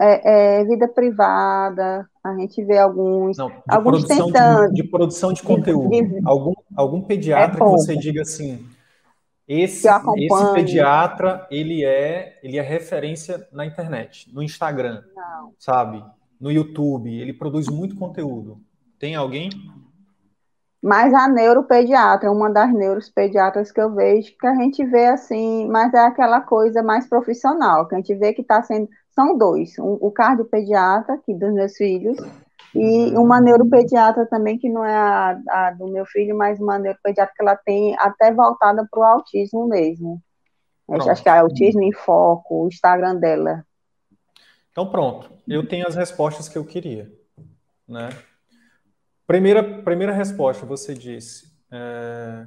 [0.00, 4.68] é, é, vida privada, a gente vê alguns, Não, alguns tentando.
[4.72, 5.90] De, de, produção de conteúdo.
[5.90, 8.66] De, de, algum, algum pediatra que você diga assim,
[9.46, 15.52] esse, esse pediatra, ele é, ele é referência na internet, no Instagram, Não.
[15.58, 16.02] sabe?
[16.40, 18.58] No YouTube, ele produz muito conteúdo.
[18.98, 19.50] Tem alguém?
[20.84, 25.94] Mas a neuropediatra, uma das neuropediatras que eu vejo, que a gente vê assim, mas
[25.94, 28.86] é aquela coisa mais profissional, que a gente vê que está sendo.
[29.14, 32.18] São dois: um, o cardiopediatra, que dos meus filhos,
[32.74, 37.32] e uma neuropediatra também, que não é a, a do meu filho, mas uma neuropediatra
[37.34, 40.20] que ela tem até voltada para o autismo mesmo.
[40.86, 41.08] Pronto.
[41.08, 43.64] Acho que é autismo em foco, o Instagram dela.
[44.70, 47.10] Então pronto, eu tenho as respostas que eu queria,
[47.88, 48.10] né?
[49.26, 52.46] Primeira, primeira resposta, você disse é,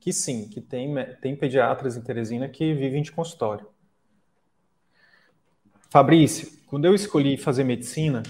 [0.00, 3.68] que sim, que tem, tem pediatras em Teresina que vivem de consultório.
[5.90, 8.22] Fabrício, quando eu escolhi fazer medicina,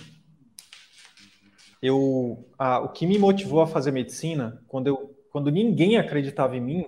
[1.80, 6.60] eu, a, o que me motivou a fazer medicina, quando, eu, quando ninguém acreditava em
[6.60, 6.86] mim,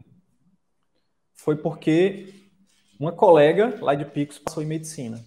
[1.35, 2.51] foi porque
[2.99, 5.25] uma colega lá de Picos passou em medicina,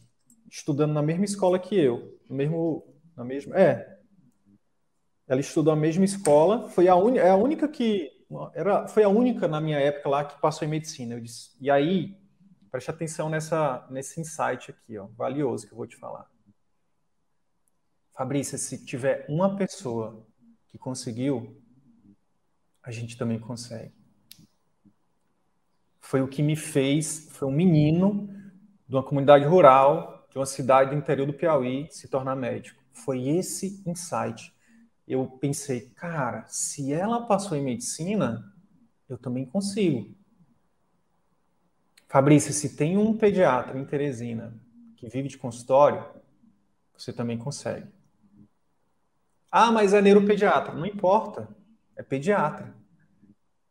[0.51, 2.83] estudando na mesma escola que eu, no mesmo,
[3.15, 3.98] na mesma, é,
[5.29, 7.15] ela estudou a mesma escola, foi a, un...
[7.15, 8.11] é a única que,
[8.55, 11.21] era, foi a única na minha época lá que passou em medicina.
[11.21, 12.17] Disse, e aí,
[12.71, 16.27] preste atenção nessa, nesse insight aqui, ó, valioso que eu vou te falar.
[18.11, 20.25] Fabrícia, se tiver uma pessoa
[20.67, 21.55] que conseguiu,
[22.81, 23.93] a gente também consegue.
[26.01, 28.27] Foi o que me fez, foi um menino
[28.87, 32.81] de uma comunidade rural, de uma cidade do interior do Piauí, se tornar médico.
[32.91, 34.51] Foi esse insight
[35.09, 38.53] eu pensei, cara, se ela passou em medicina,
[39.09, 40.15] eu também consigo.
[42.07, 44.53] Fabrícia, se tem um pediatra em Teresina
[44.95, 46.05] que vive de consultório,
[46.95, 47.87] você também consegue.
[49.51, 50.73] Ah, mas é neuropediatra.
[50.73, 51.47] Não importa,
[51.95, 52.75] é pediatra.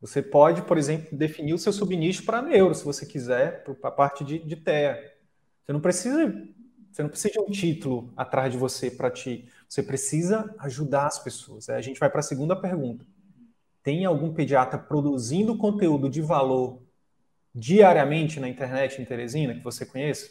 [0.01, 3.93] Você pode, por exemplo, definir o seu subnicho para neuro, se você quiser, para a
[3.93, 5.16] parte de, de TEA.
[5.64, 6.49] Você não precisa
[6.91, 9.49] você não precisa de um título atrás de você para ti.
[9.68, 11.68] Você precisa ajudar as pessoas.
[11.68, 13.04] A gente vai para a segunda pergunta.
[13.82, 16.82] Tem algum pediatra produzindo conteúdo de valor
[17.54, 20.30] diariamente na internet em Teresina que você conheça?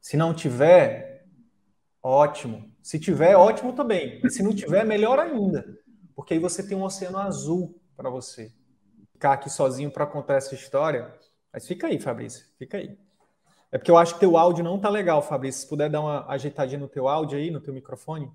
[0.00, 1.26] Se não tiver,
[2.02, 2.70] ótimo.
[2.82, 4.20] Se tiver, ótimo também.
[4.22, 5.66] E se não tiver, melhor ainda.
[6.14, 8.52] Porque aí você tem um oceano azul para você.
[9.12, 11.14] Ficar aqui sozinho para contar essa história.
[11.52, 12.46] Mas fica aí, Fabrício.
[12.58, 12.96] Fica aí.
[13.72, 15.62] É porque eu acho que teu áudio não tá legal, Fabrício.
[15.62, 18.30] Se puder dar uma ajeitadinha no teu áudio aí, no teu microfone.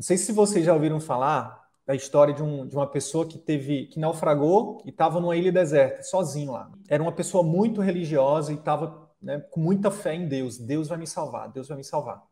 [0.00, 3.36] Não sei se vocês já ouviram falar da história de, um, de uma pessoa que
[3.36, 6.72] teve que naufragou e estava numa ilha deserta, sozinho lá.
[6.88, 10.56] Era uma pessoa muito religiosa e estava né, com muita fé em Deus.
[10.56, 12.24] Deus vai me salvar, Deus vai me salvar.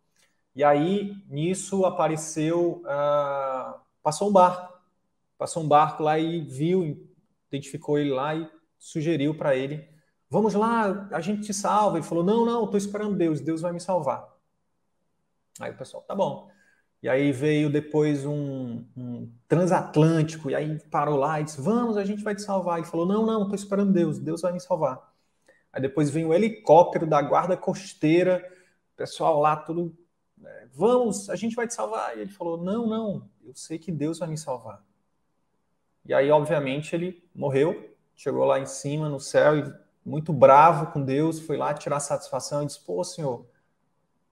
[0.57, 4.73] E aí, nisso, apareceu, uh, passou um barco.
[5.37, 7.07] Passou um barco lá e viu,
[7.53, 9.87] identificou ele lá e sugeriu para ele
[10.31, 11.99] Vamos lá, a gente te salva.
[11.99, 14.27] Ele falou: Não, não, estou esperando Deus, Deus vai me salvar.
[15.61, 16.51] Aí o pessoal, tá bom.
[17.03, 22.05] E aí veio depois um, um, transatlântico, e aí parou lá e disse: Vamos, a
[22.05, 22.78] gente vai te salvar.
[22.78, 25.12] Ele falou: Não, não, estou esperando Deus, Deus vai me salvar.
[25.72, 28.44] Aí depois vem o helicóptero da guarda costeira,
[28.94, 29.96] o pessoal lá, tudo.
[30.36, 32.16] Né, Vamos, a gente vai te salvar.
[32.16, 34.84] E ele falou: Não, não, eu sei que Deus vai me salvar.
[36.05, 39.72] E aí, obviamente, ele morreu, chegou lá em cima no céu e
[40.05, 43.46] muito bravo com Deus, foi lá tirar satisfação e disse: Pô, senhor,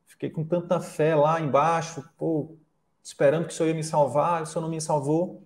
[0.07, 2.57] fiquei com tanta fé lá embaixo, pô,
[3.02, 5.42] esperando que o senhor ia me salvar, o senhor não me salvou.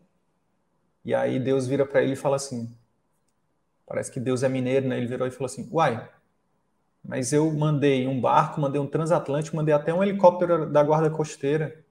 [1.04, 2.74] E aí Deus vira para ele e fala assim:
[3.86, 4.96] Parece que Deus é mineiro, né?
[4.96, 6.08] Ele virou e falou assim: Uai,
[7.04, 11.84] mas eu mandei um barco, mandei um transatlântico, mandei até um helicóptero da guarda costeira.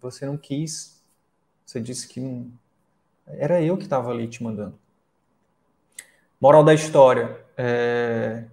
[0.00, 1.02] Você não quis.
[1.64, 2.50] Você disse que não.
[3.26, 4.78] Era eu que estava ali te mandando.
[6.40, 7.38] Moral da história.
[7.56, 8.44] É...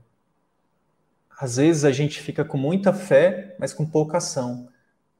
[1.39, 4.67] Às vezes a gente fica com muita fé, mas com pouca ação.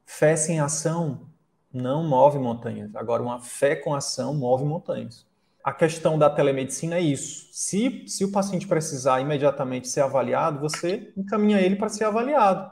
[0.05, 1.29] Fé sem ação
[1.71, 2.95] não move montanhas.
[2.95, 5.27] Agora, uma fé com ação move montanhas.
[5.63, 7.49] A questão da telemedicina é isso.
[7.51, 12.71] Se, se o paciente precisar imediatamente ser avaliado, você encaminha ele para ser avaliado.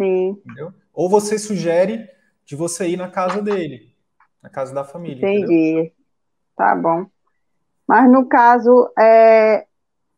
[0.00, 0.30] Sim.
[0.30, 0.72] Entendeu?
[0.94, 2.08] Ou você sugere
[2.44, 3.92] de você ir na casa dele,
[4.42, 5.18] na casa da família.
[5.18, 5.70] Entendi.
[5.72, 5.92] Entendeu?
[6.56, 7.06] Tá bom.
[7.86, 9.65] Mas no caso, é,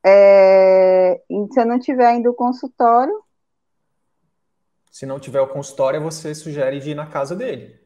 [0.08, 3.14] é, se eu não tiver ainda o consultório.
[4.90, 7.78] Se não tiver o consultório, você sugere de ir na casa dele.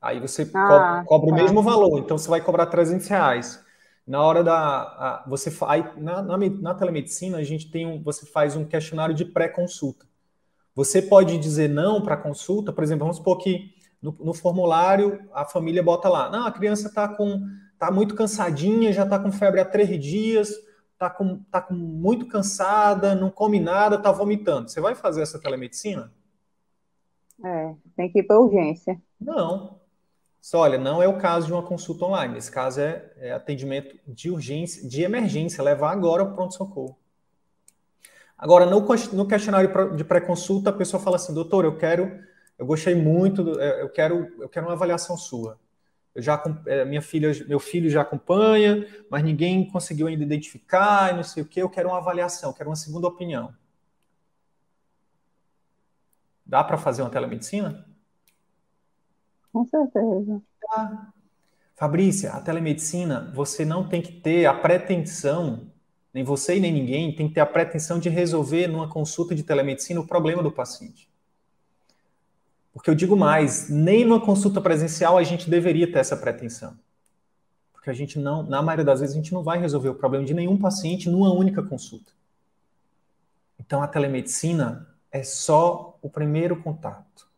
[0.00, 1.34] Aí você ah, cobra, cobra tá.
[1.34, 3.64] o mesmo valor, então você vai cobrar 300 reais.
[4.06, 4.56] Na hora da.
[4.56, 5.84] A, você faz.
[5.96, 8.02] Na, na, na, telemedicina, a gente tem um.
[8.02, 10.06] Você faz um questionário de pré-consulta.
[10.74, 15.44] Você pode dizer não para consulta, por exemplo, vamos supor que no, no formulário a
[15.44, 17.40] família bota lá, não, a criança está com
[17.78, 20.50] tá muito cansadinha, já tá com febre há três dias,
[20.98, 24.68] tá, com, tá com muito cansada, não come nada, tá vomitando.
[24.68, 26.12] Você vai fazer essa telemedicina?
[27.44, 29.00] É, tem que ir para urgência.
[29.20, 29.80] Não.
[30.40, 32.38] Só, olha, não é o caso de uma consulta online.
[32.38, 36.98] Esse caso é, é atendimento de urgência, de emergência, levar agora ao pronto-socorro.
[38.36, 38.80] Agora, no,
[39.12, 42.20] no questionário de pré-consulta, a pessoa fala assim, doutor, eu quero,
[42.58, 45.58] eu gostei muito, eu quero, eu quero uma avaliação sua
[46.14, 51.16] eu já é, minha filha, meu filho já acompanha, mas ninguém conseguiu ainda identificar e
[51.16, 51.60] não sei o que.
[51.60, 53.52] Eu quero uma avaliação, quero uma segunda opinião.
[56.46, 57.84] Dá para fazer uma telemedicina?
[59.52, 60.42] Com certeza.
[61.74, 65.72] Fabrícia, a telemedicina, você não tem que ter a pretensão,
[66.12, 69.42] nem você e nem ninguém tem que ter a pretensão de resolver numa consulta de
[69.42, 71.08] telemedicina o problema do paciente.
[72.74, 76.76] Porque eu digo mais, nem numa consulta presencial a gente deveria ter essa pretensão.
[77.72, 80.24] Porque a gente não, na maioria das vezes, a gente não vai resolver o problema
[80.24, 82.12] de nenhum paciente numa única consulta.
[83.60, 87.28] Então a telemedicina é só o primeiro contato.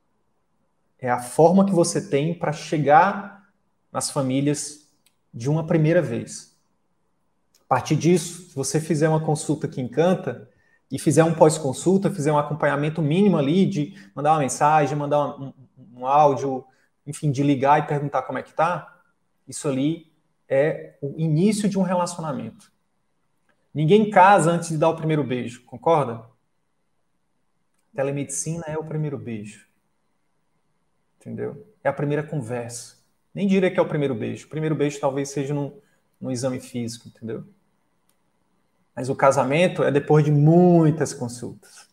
[0.99, 3.47] É a forma que você tem para chegar
[3.93, 4.89] nas famílias
[5.33, 6.57] de uma primeira vez.
[7.61, 10.49] A partir disso, se você fizer uma consulta que encanta
[10.91, 15.53] e fizer um pós-consulta, fizer um acompanhamento mínimo ali de mandar uma mensagem, mandar um,
[15.97, 16.65] um áudio,
[17.07, 19.01] enfim, de ligar e perguntar como é que tá,
[19.47, 20.13] isso ali
[20.49, 22.71] é o início de um relacionamento.
[23.75, 26.25] Ninguém casa antes de dar o primeiro beijo, concorda?
[27.95, 29.67] Telemedicina é o primeiro beijo.
[31.21, 31.67] Entendeu?
[31.83, 32.97] É a primeira conversa.
[33.35, 34.47] Nem diria que é o primeiro beijo.
[34.47, 35.79] O primeiro beijo talvez seja num,
[36.21, 37.45] num exame físico, entendeu?
[38.97, 41.87] Mas o casamento é depois de muitas consultas.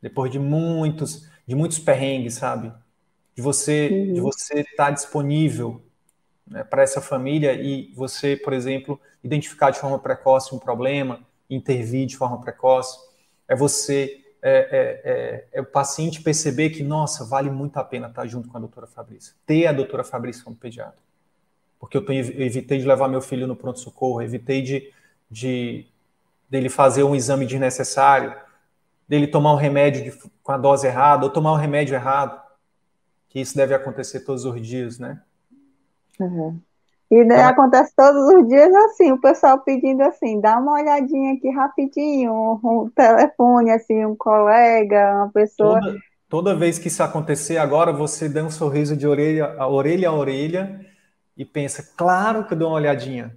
[0.00, 2.72] Depois de muitos, de muitos perrengues, sabe?
[3.34, 4.14] De você, uhum.
[4.14, 5.82] de você estar disponível
[6.46, 11.20] né, para essa família e você, por exemplo, identificar de forma precoce um problema,
[11.50, 12.96] intervir de forma precoce.
[13.48, 18.08] É você é, é, é, é, o paciente perceber que, nossa, vale muito a pena
[18.08, 21.00] estar junto com a doutora Fabrícia, ter a doutora Fabrícia como pediatra.
[21.78, 24.92] Porque eu, tenho, eu evitei de levar meu filho no pronto-socorro, evitei de,
[25.32, 25.86] de
[26.48, 28.34] dele fazer um exame desnecessário,
[29.08, 32.38] dele tomar um remédio de, com a dose errada, ou tomar um remédio errado,
[33.30, 35.22] que isso deve acontecer todos os dias, né?
[36.20, 36.60] Uhum.
[37.10, 41.34] E né, então, acontece todos os dias assim, o pessoal pedindo assim, dá uma olhadinha
[41.34, 45.80] aqui rapidinho, um, um telefone, assim, um colega, uma pessoa.
[45.80, 50.10] Toda, toda, vez que isso acontecer, agora você dá um sorriso de orelha a orelha
[50.10, 50.86] a orelha
[51.36, 53.36] e pensa, claro que eu dou uma olhadinha.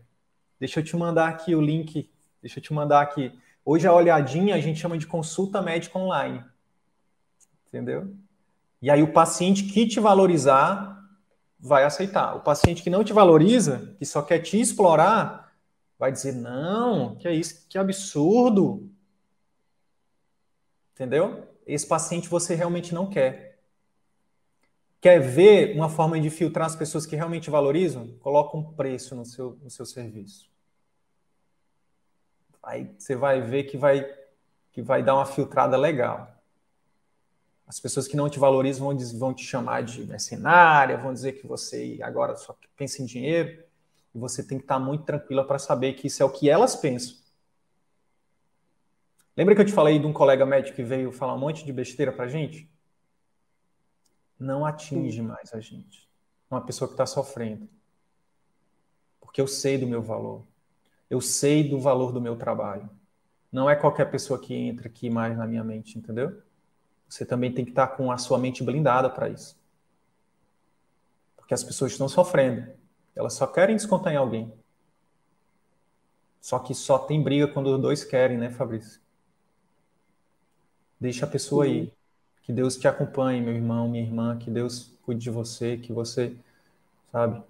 [0.65, 2.09] Deixa eu te mandar aqui o link,
[2.41, 3.31] deixa eu te mandar aqui.
[3.63, 6.43] Hoje a olhadinha a gente chama de consulta médica online.
[7.67, 8.11] Entendeu?
[8.81, 11.07] E aí o paciente que te valorizar
[11.59, 12.35] vai aceitar.
[12.35, 15.55] O paciente que não te valoriza, que só quer te explorar,
[15.99, 18.89] vai dizer: não, que é isso, que absurdo.
[20.95, 21.47] Entendeu?
[21.67, 23.59] Esse paciente você realmente não quer.
[24.99, 28.17] Quer ver uma forma de filtrar as pessoas que realmente valorizam?
[28.19, 30.54] Coloca um preço no seu, no seu serviço.
[32.65, 34.03] Aí você vai ver que vai,
[34.71, 36.35] que vai dar uma filtrada legal.
[37.67, 41.47] As pessoas que não te valorizam vão, vão te chamar de mercenária, vão dizer que
[41.47, 43.63] você agora só pensa em dinheiro.
[44.13, 46.75] E você tem que estar muito tranquila para saber que isso é o que elas
[46.75, 47.15] pensam.
[49.37, 51.73] Lembra que eu te falei de um colega médico que veio falar um monte de
[51.73, 52.69] besteira para gente?
[54.39, 56.09] Não atinge mais a gente.
[56.49, 57.67] Uma pessoa que está sofrendo.
[59.19, 60.43] Porque eu sei do meu valor.
[61.09, 62.89] Eu sei do valor do meu trabalho.
[63.51, 66.41] Não é qualquer pessoa que entra aqui mais na minha mente, entendeu?
[67.07, 69.57] Você também tem que estar com a sua mente blindada para isso.
[71.37, 72.67] Porque as pessoas estão sofrendo.
[73.15, 74.51] Elas só querem descontar em alguém.
[76.41, 78.99] Só que só tem briga quando os dois querem, né, Fabrício?
[80.99, 81.91] Deixa a pessoa aí.
[82.43, 86.35] Que Deus te acompanhe, meu irmão, minha irmã, que Deus cuide de você, que você,
[87.11, 87.41] sabe?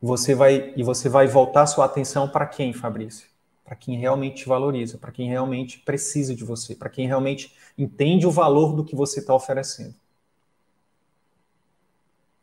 [0.00, 3.28] Você vai e você vai voltar sua atenção para quem, Fabrício?
[3.66, 8.24] para quem realmente te valoriza, para quem realmente precisa de você, para quem realmente entende
[8.24, 9.92] o valor do que você está oferecendo.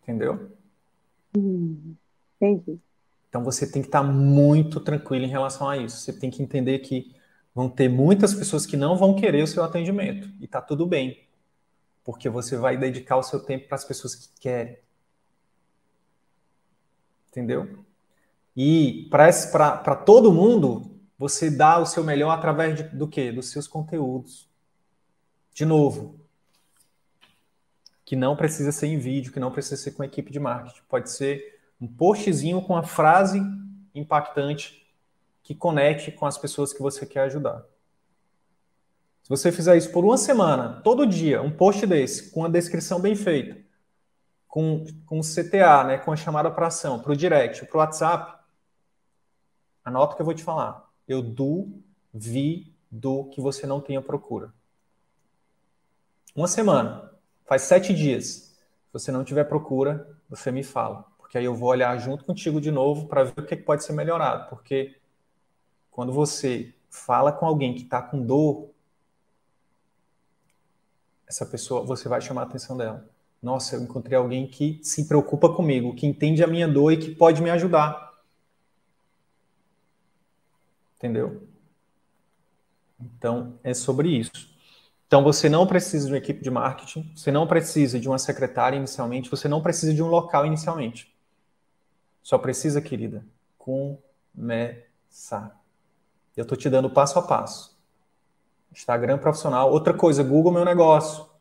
[0.01, 0.51] Entendeu?
[1.35, 1.95] Hum,
[2.35, 2.77] entendi.
[3.29, 5.95] Então você tem que estar tá muito tranquilo em relação a isso.
[5.95, 7.15] Você tem que entender que
[7.55, 10.29] vão ter muitas pessoas que não vão querer o seu atendimento.
[10.41, 11.23] E tá tudo bem.
[12.03, 14.77] Porque você vai dedicar o seu tempo para as pessoas que querem.
[17.33, 17.83] Entendeu?
[18.55, 23.31] E para todo mundo, você dá o seu melhor através de, do quê?
[23.31, 24.47] Dos seus conteúdos.
[25.51, 26.19] De novo,
[28.05, 30.81] que não precisa ser em vídeo, que não precisa ser com equipe de marketing.
[30.87, 33.41] Pode ser um postzinho com a frase
[33.95, 34.85] impactante
[35.41, 37.65] que conecte com as pessoas que você quer ajudar.
[39.23, 42.99] Se você fizer isso por uma semana, todo dia, um post desse, com a descrição
[42.99, 43.57] bem feita,
[44.53, 47.79] com, com o CTA, né, com a chamada para ação, para o direct, para o
[47.79, 48.39] WhatsApp,
[49.83, 50.87] anota o que eu vou te falar.
[51.07, 52.71] Eu duvido
[53.31, 54.53] que você não tenha procura.
[56.35, 57.11] Uma semana,
[57.47, 58.55] faz sete dias.
[58.85, 61.03] Se você não tiver procura, você me fala.
[61.17, 63.93] Porque aí eu vou olhar junto contigo de novo para ver o que pode ser
[63.93, 64.49] melhorado.
[64.49, 65.01] Porque
[65.89, 68.69] quando você fala com alguém que está com dor,
[71.25, 73.12] essa pessoa, você vai chamar a atenção dela.
[73.43, 77.13] Nossa, eu encontrei alguém que se preocupa comigo, que entende a minha dor e que
[77.13, 78.13] pode me ajudar.
[80.95, 81.45] Entendeu?
[82.97, 84.49] Então, é sobre isso.
[85.05, 88.77] Então, você não precisa de uma equipe de marketing, você não precisa de uma secretária
[88.77, 91.13] inicialmente, você não precisa de um local inicialmente.
[92.21, 93.25] Só precisa, querida,
[93.57, 95.61] começar.
[96.35, 97.77] Eu estou te dando passo a passo.
[98.71, 99.69] Instagram profissional.
[99.69, 101.32] Outra coisa, Google Meu Negócio.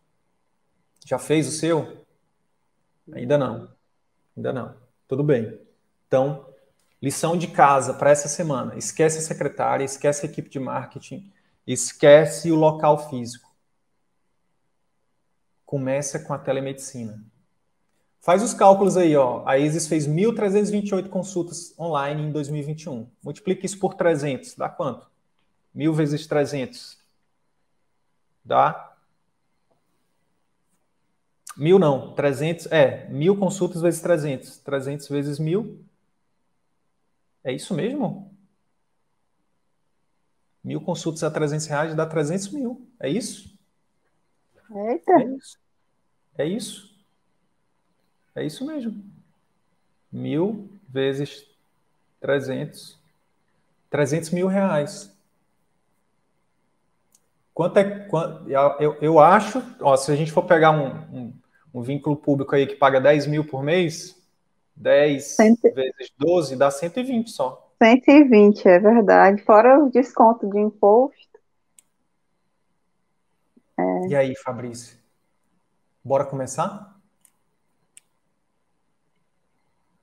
[1.05, 2.05] Já fez o seu?
[3.12, 3.68] Ainda não.
[4.36, 4.74] Ainda não.
[5.09, 5.59] Tudo bem.
[6.07, 6.53] Então,
[7.03, 8.78] Lição de casa para essa semana.
[8.78, 11.32] Esquece a secretária, esquece a equipe de marketing,
[11.66, 13.53] esquece o local físico.
[15.66, 17.20] Começa com a telemedicina.
[18.20, 19.42] Faz os cálculos aí, ó.
[19.44, 23.11] A Isis fez 1.328 consultas online em 2021.
[23.20, 24.55] Multiplique isso por 300.
[24.55, 25.11] Dá quanto?
[25.74, 26.98] 1.000 vezes 300.
[28.44, 28.91] Dá?
[31.57, 34.59] Mil não, 300, é, mil consultas vezes 300.
[34.59, 35.84] 300 vezes mil.
[37.44, 38.32] É isso mesmo?
[40.64, 42.86] Mil consultas a 300 reais dá 300 mil.
[42.98, 43.53] É isso?
[44.70, 45.12] Eita.
[45.12, 45.59] É isso.
[46.38, 46.92] É isso.
[48.34, 49.05] É isso mesmo.
[50.11, 51.46] Mil vezes
[52.20, 52.98] 300.
[53.90, 55.14] 300 mil reais.
[57.53, 58.07] Quanto é.
[58.07, 61.41] Quanto, eu, eu acho, ó, se a gente for pegar um, um,
[61.73, 64.20] um, vínculo público aí que paga 10 mil por mês,
[64.77, 65.75] 10 Cento...
[65.75, 67.70] vezes 12 dá 120 só.
[67.83, 69.43] 120, é verdade.
[69.43, 71.39] Fora o desconto de imposto.
[73.77, 74.07] É.
[74.09, 74.97] E aí, Fabrício?
[76.05, 76.97] Bora começar?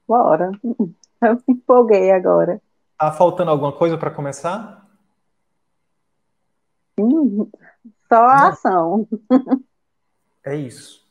[0.08, 0.52] Bora.
[1.22, 2.62] Eu me empolguei agora.
[2.98, 4.88] Tá faltando alguma coisa para começar?
[6.98, 7.50] Hum,
[8.08, 8.48] só a Não.
[8.50, 9.08] ação.
[10.42, 11.06] É isso.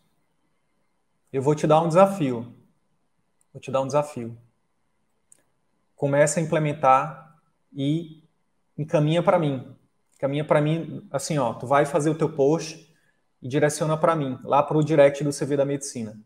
[1.32, 2.52] Eu vou te dar um desafio.
[3.52, 4.36] Vou te dar um desafio.
[5.94, 7.36] Começa a implementar
[7.72, 8.22] e
[8.76, 9.76] encaminha para mim.
[10.18, 12.92] Caminha para mim, assim, ó, tu vai fazer o teu post
[13.40, 16.18] e direciona para mim, lá para o direct do CV da Medicina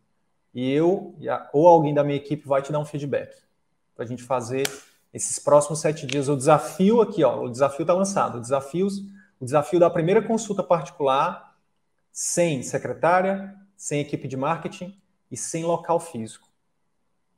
[0.55, 1.15] e eu
[1.53, 3.35] ou alguém da minha equipe vai te dar um feedback
[3.95, 4.69] para a gente fazer
[5.13, 6.29] esses próximos sete dias.
[6.29, 8.39] O desafio aqui, ó, o desafio está lançado.
[8.39, 8.87] O desafio,
[9.41, 11.55] o desafio da primeira consulta particular
[12.11, 14.97] sem secretária, sem equipe de marketing
[15.31, 16.49] e sem local físico.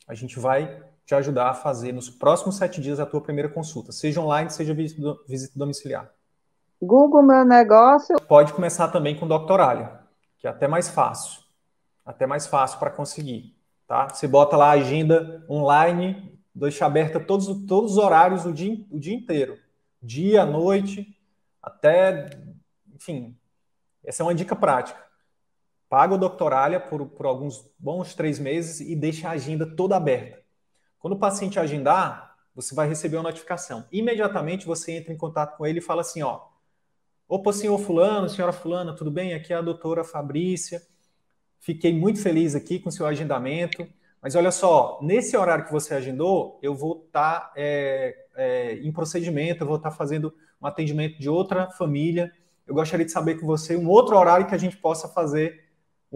[0.07, 3.93] A gente vai te ajudar a fazer nos próximos sete dias a tua primeira consulta,
[3.93, 6.13] seja online, seja visita domiciliar.
[6.83, 8.17] Google Meu Negócio.
[8.29, 10.01] Pode começar também com Doctoralia,
[10.37, 11.45] que é até mais fácil
[12.05, 13.57] até mais fácil para conseguir.
[13.87, 14.09] Tá?
[14.09, 18.99] Você bota lá a agenda online, deixa aberta todos, todos os horários o dia, o
[18.99, 19.59] dia inteiro.
[20.03, 21.19] Dia, noite,
[21.63, 22.29] até.
[22.95, 23.37] Enfim,
[24.05, 25.03] essa é uma dica prática.
[25.95, 30.43] Paga o Doctoralia por, por alguns bons três meses e deixa a agenda toda aberta.
[30.99, 33.87] Quando o paciente agendar, você vai receber uma notificação.
[33.93, 36.41] Imediatamente você entra em contato com ele e fala assim: ó,
[37.29, 39.35] opa, senhor Fulano, senhora Fulana, tudo bem?
[39.35, 40.83] Aqui é a doutora Fabrícia
[41.61, 43.87] Fiquei muito feliz aqui com o seu agendamento.
[44.21, 48.91] Mas olha só, nesse horário que você agendou, eu vou estar tá, é, é, em
[48.91, 52.33] procedimento, eu vou estar tá fazendo um atendimento de outra família.
[52.67, 55.64] Eu gostaria de saber com você um outro horário que a gente possa fazer,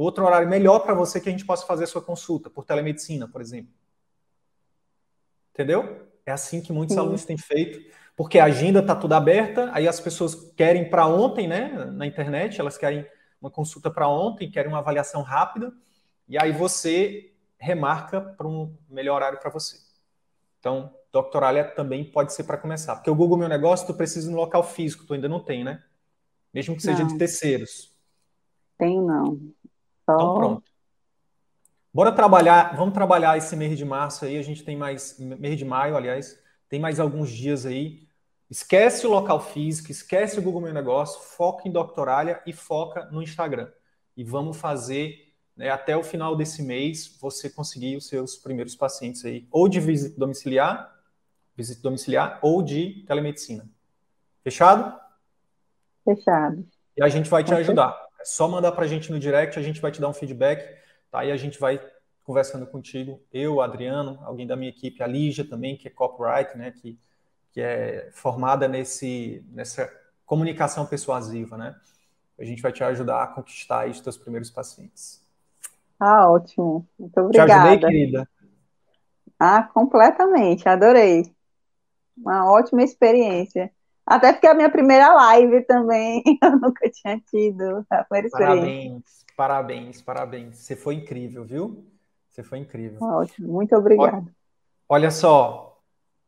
[0.03, 3.27] outro horário melhor para você que a gente possa fazer a sua consulta, por telemedicina,
[3.27, 3.73] por exemplo.
[5.53, 6.07] Entendeu?
[6.25, 7.01] É assim que muitos Sim.
[7.01, 7.81] alunos têm feito,
[8.17, 12.61] porque a agenda está toda aberta, aí as pessoas querem para ontem, né, na internet,
[12.61, 13.07] elas querem
[13.41, 15.73] uma consulta para ontem, quer uma avaliação rápida,
[16.29, 19.79] e aí você remarca para um melhor horário para você.
[20.61, 22.97] Então, Doctoralia também pode ser para começar.
[22.97, 25.83] Porque o Google Meu Negócio, tu precisa no local físico, tu ainda não tem, né?
[26.53, 27.09] Mesmo que seja não.
[27.09, 27.95] de terceiros.
[28.77, 29.41] Tem não.
[30.15, 30.63] Então pronto.
[31.93, 35.65] Bora trabalhar, vamos trabalhar esse mês de março aí, a gente tem mais, mês de
[35.65, 36.39] maio, aliás,
[36.69, 38.09] tem mais alguns dias aí
[38.51, 43.23] Esquece o local físico, esquece o Google Meu Negócio, foca em Doctoralia e foca no
[43.23, 43.71] Instagram.
[44.17, 49.23] E vamos fazer né, até o final desse mês você conseguir os seus primeiros pacientes
[49.25, 50.97] aí, ou de visita domiciliar,
[51.55, 53.69] visita domiciliar, ou de telemedicina.
[54.43, 54.99] Fechado?
[56.03, 56.67] Fechado.
[56.97, 58.08] E a gente vai te ajudar.
[58.21, 60.77] É só mandar para a gente no direct, a gente vai te dar um feedback,
[61.11, 61.25] tá?
[61.25, 61.81] E a gente vai
[62.25, 66.73] conversando contigo, eu, Adriano, alguém da minha equipe, a Lígia também, que é copyright, né?
[66.73, 66.99] Que
[67.59, 69.93] que é formada nesse, nessa
[70.25, 71.75] comunicação persuasiva, né?
[72.39, 75.21] A gente vai te ajudar a conquistar os teus primeiros pacientes.
[75.99, 76.87] Ah, ótimo.
[76.97, 77.51] Muito obrigada.
[77.51, 78.29] Te ajudei, querida?
[79.41, 80.69] Ah, completamente.
[80.69, 81.35] Adorei.
[82.17, 83.73] Uma ótima experiência.
[84.09, 88.33] Até porque a minha primeira live também eu nunca tinha tido a primeira experiência.
[88.33, 89.03] Parabéns,
[89.37, 90.57] parabéns, parabéns.
[90.57, 91.85] Você foi incrível, viu?
[92.31, 92.99] Você foi incrível.
[93.03, 94.35] Ótimo, muito obrigada.
[94.89, 95.79] Olha só,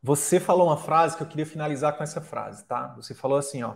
[0.01, 2.93] você falou uma frase que eu queria finalizar com essa frase, tá?
[2.97, 3.73] Você falou assim, ó.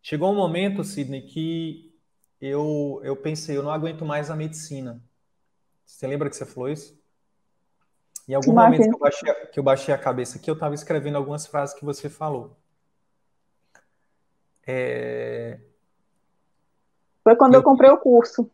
[0.00, 1.94] Chegou um momento, Sidney, que
[2.40, 5.02] eu, eu pensei, eu não aguento mais a medicina.
[5.84, 6.98] Você lembra que você falou isso?
[8.26, 11.16] Em algum momento que eu, baixei, que eu baixei a cabeça aqui, eu estava escrevendo
[11.16, 12.56] algumas frases que você falou.
[14.70, 15.58] É...
[17.24, 17.60] Foi quando eu...
[17.60, 18.50] eu comprei o curso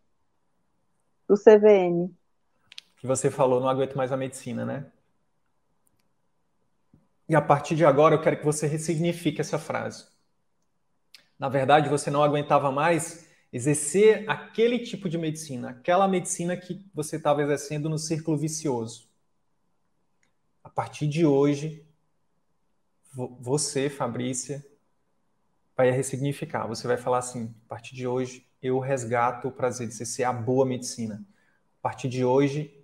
[1.29, 2.15] do CVM.
[2.97, 4.87] Que você falou, não aguento mais a medicina, né?
[7.29, 10.07] E a partir de agora eu quero que você ressignifique essa frase.
[11.37, 17.17] Na verdade, você não aguentava mais exercer aquele tipo de medicina, aquela medicina que você
[17.17, 19.09] estava exercendo no círculo vicioso.
[20.63, 21.85] A partir de hoje,
[23.41, 24.65] você, Fabrícia,
[25.77, 26.67] vai ressignificar.
[26.67, 30.33] Você vai falar assim: a partir de hoje, eu resgato o prazer de exercer a
[30.33, 31.23] boa medicina.
[31.81, 32.75] A partir de hoje,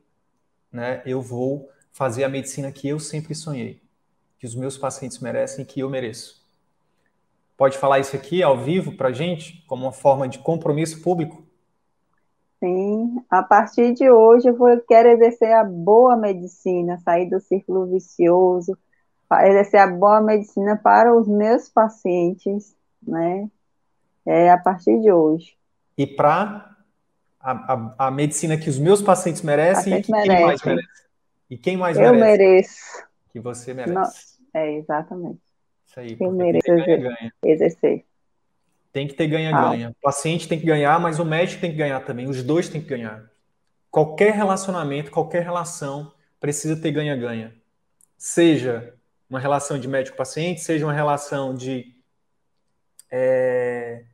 [0.71, 3.83] né, eu vou fazer a medicina que eu sempre sonhei,
[4.39, 6.41] que os meus pacientes merecem, que eu mereço.
[7.57, 11.45] Pode falar isso aqui ao vivo para gente, como uma forma de compromisso público?
[12.59, 17.87] Sim, a partir de hoje eu vou, quero exercer a boa medicina, sair do círculo
[17.87, 18.77] vicioso,
[19.45, 23.49] exercer a boa medicina para os meus pacientes, né?
[24.27, 25.57] É a partir de hoje.
[25.97, 26.77] E para
[27.41, 30.37] a, a, a, medicina que os meus pacientes merecem e que merecem.
[30.37, 31.03] quem mais merece?
[31.51, 32.21] E quem mais eu merece?
[32.21, 33.09] Eu mereço.
[33.33, 34.39] Que você merece.
[34.55, 35.41] é, exatamente.
[35.87, 36.17] Isso aí.
[36.21, 37.35] Eu mereço ganha, ganha.
[37.45, 38.05] exercer.
[38.93, 39.89] Tem que ter ganha-ganha.
[39.89, 39.91] Ah.
[39.91, 42.29] O paciente tem que ganhar, mas o médico tem que ganhar também.
[42.29, 43.31] Os dois têm que ganhar.
[43.91, 47.55] Qualquer relacionamento, qualquer relação precisa ter ganha-ganha.
[48.17, 48.95] Seja
[49.29, 51.95] uma relação de médico-paciente, seja uma relação de,
[53.11, 54.05] é,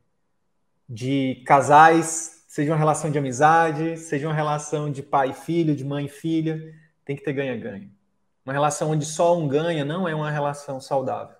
[0.87, 5.83] de casais, seja uma relação de amizade, seja uma relação de pai e filho, de
[5.83, 6.73] mãe e filha,
[7.05, 7.89] tem que ter ganha-ganha.
[8.45, 11.35] Uma relação onde só um ganha não é uma relação saudável.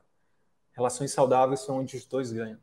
[0.76, 2.60] Relações saudáveis são onde os dois ganham.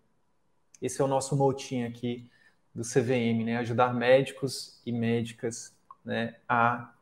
[0.81, 2.31] Esse é o nosso motim aqui
[2.75, 3.57] do CVM, né?
[3.59, 5.75] Ajudar médicos e médicas
[6.05, 6.93] né, a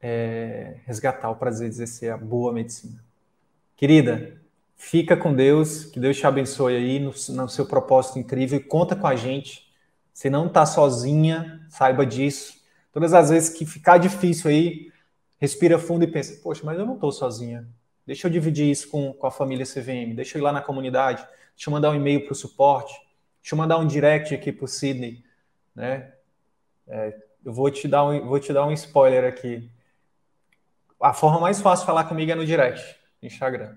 [0.00, 3.02] é, resgatar o prazer de exercer a boa medicina.
[3.74, 4.40] Querida,
[4.76, 8.94] fica com Deus, que Deus te abençoe aí no, no seu propósito incrível e conta
[8.94, 9.66] com a gente.
[10.12, 12.54] Você não está sozinha, saiba disso.
[12.92, 14.92] Todas as vezes que ficar difícil aí,
[15.38, 17.66] respira fundo e pensa: Poxa, mas eu não estou sozinha.
[18.06, 20.14] Deixa eu dividir isso com, com a família CVM.
[20.14, 21.26] Deixa eu ir lá na comunidade.
[21.54, 22.94] Deixa eu mandar um e-mail para o suporte.
[23.42, 25.24] Deixa eu mandar um direct aqui para o Sidney.
[25.74, 26.12] Né?
[26.86, 29.68] É, eu vou te, dar um, vou te dar um spoiler aqui.
[31.00, 33.76] A forma mais fácil de falar comigo é no direct, no Instagram.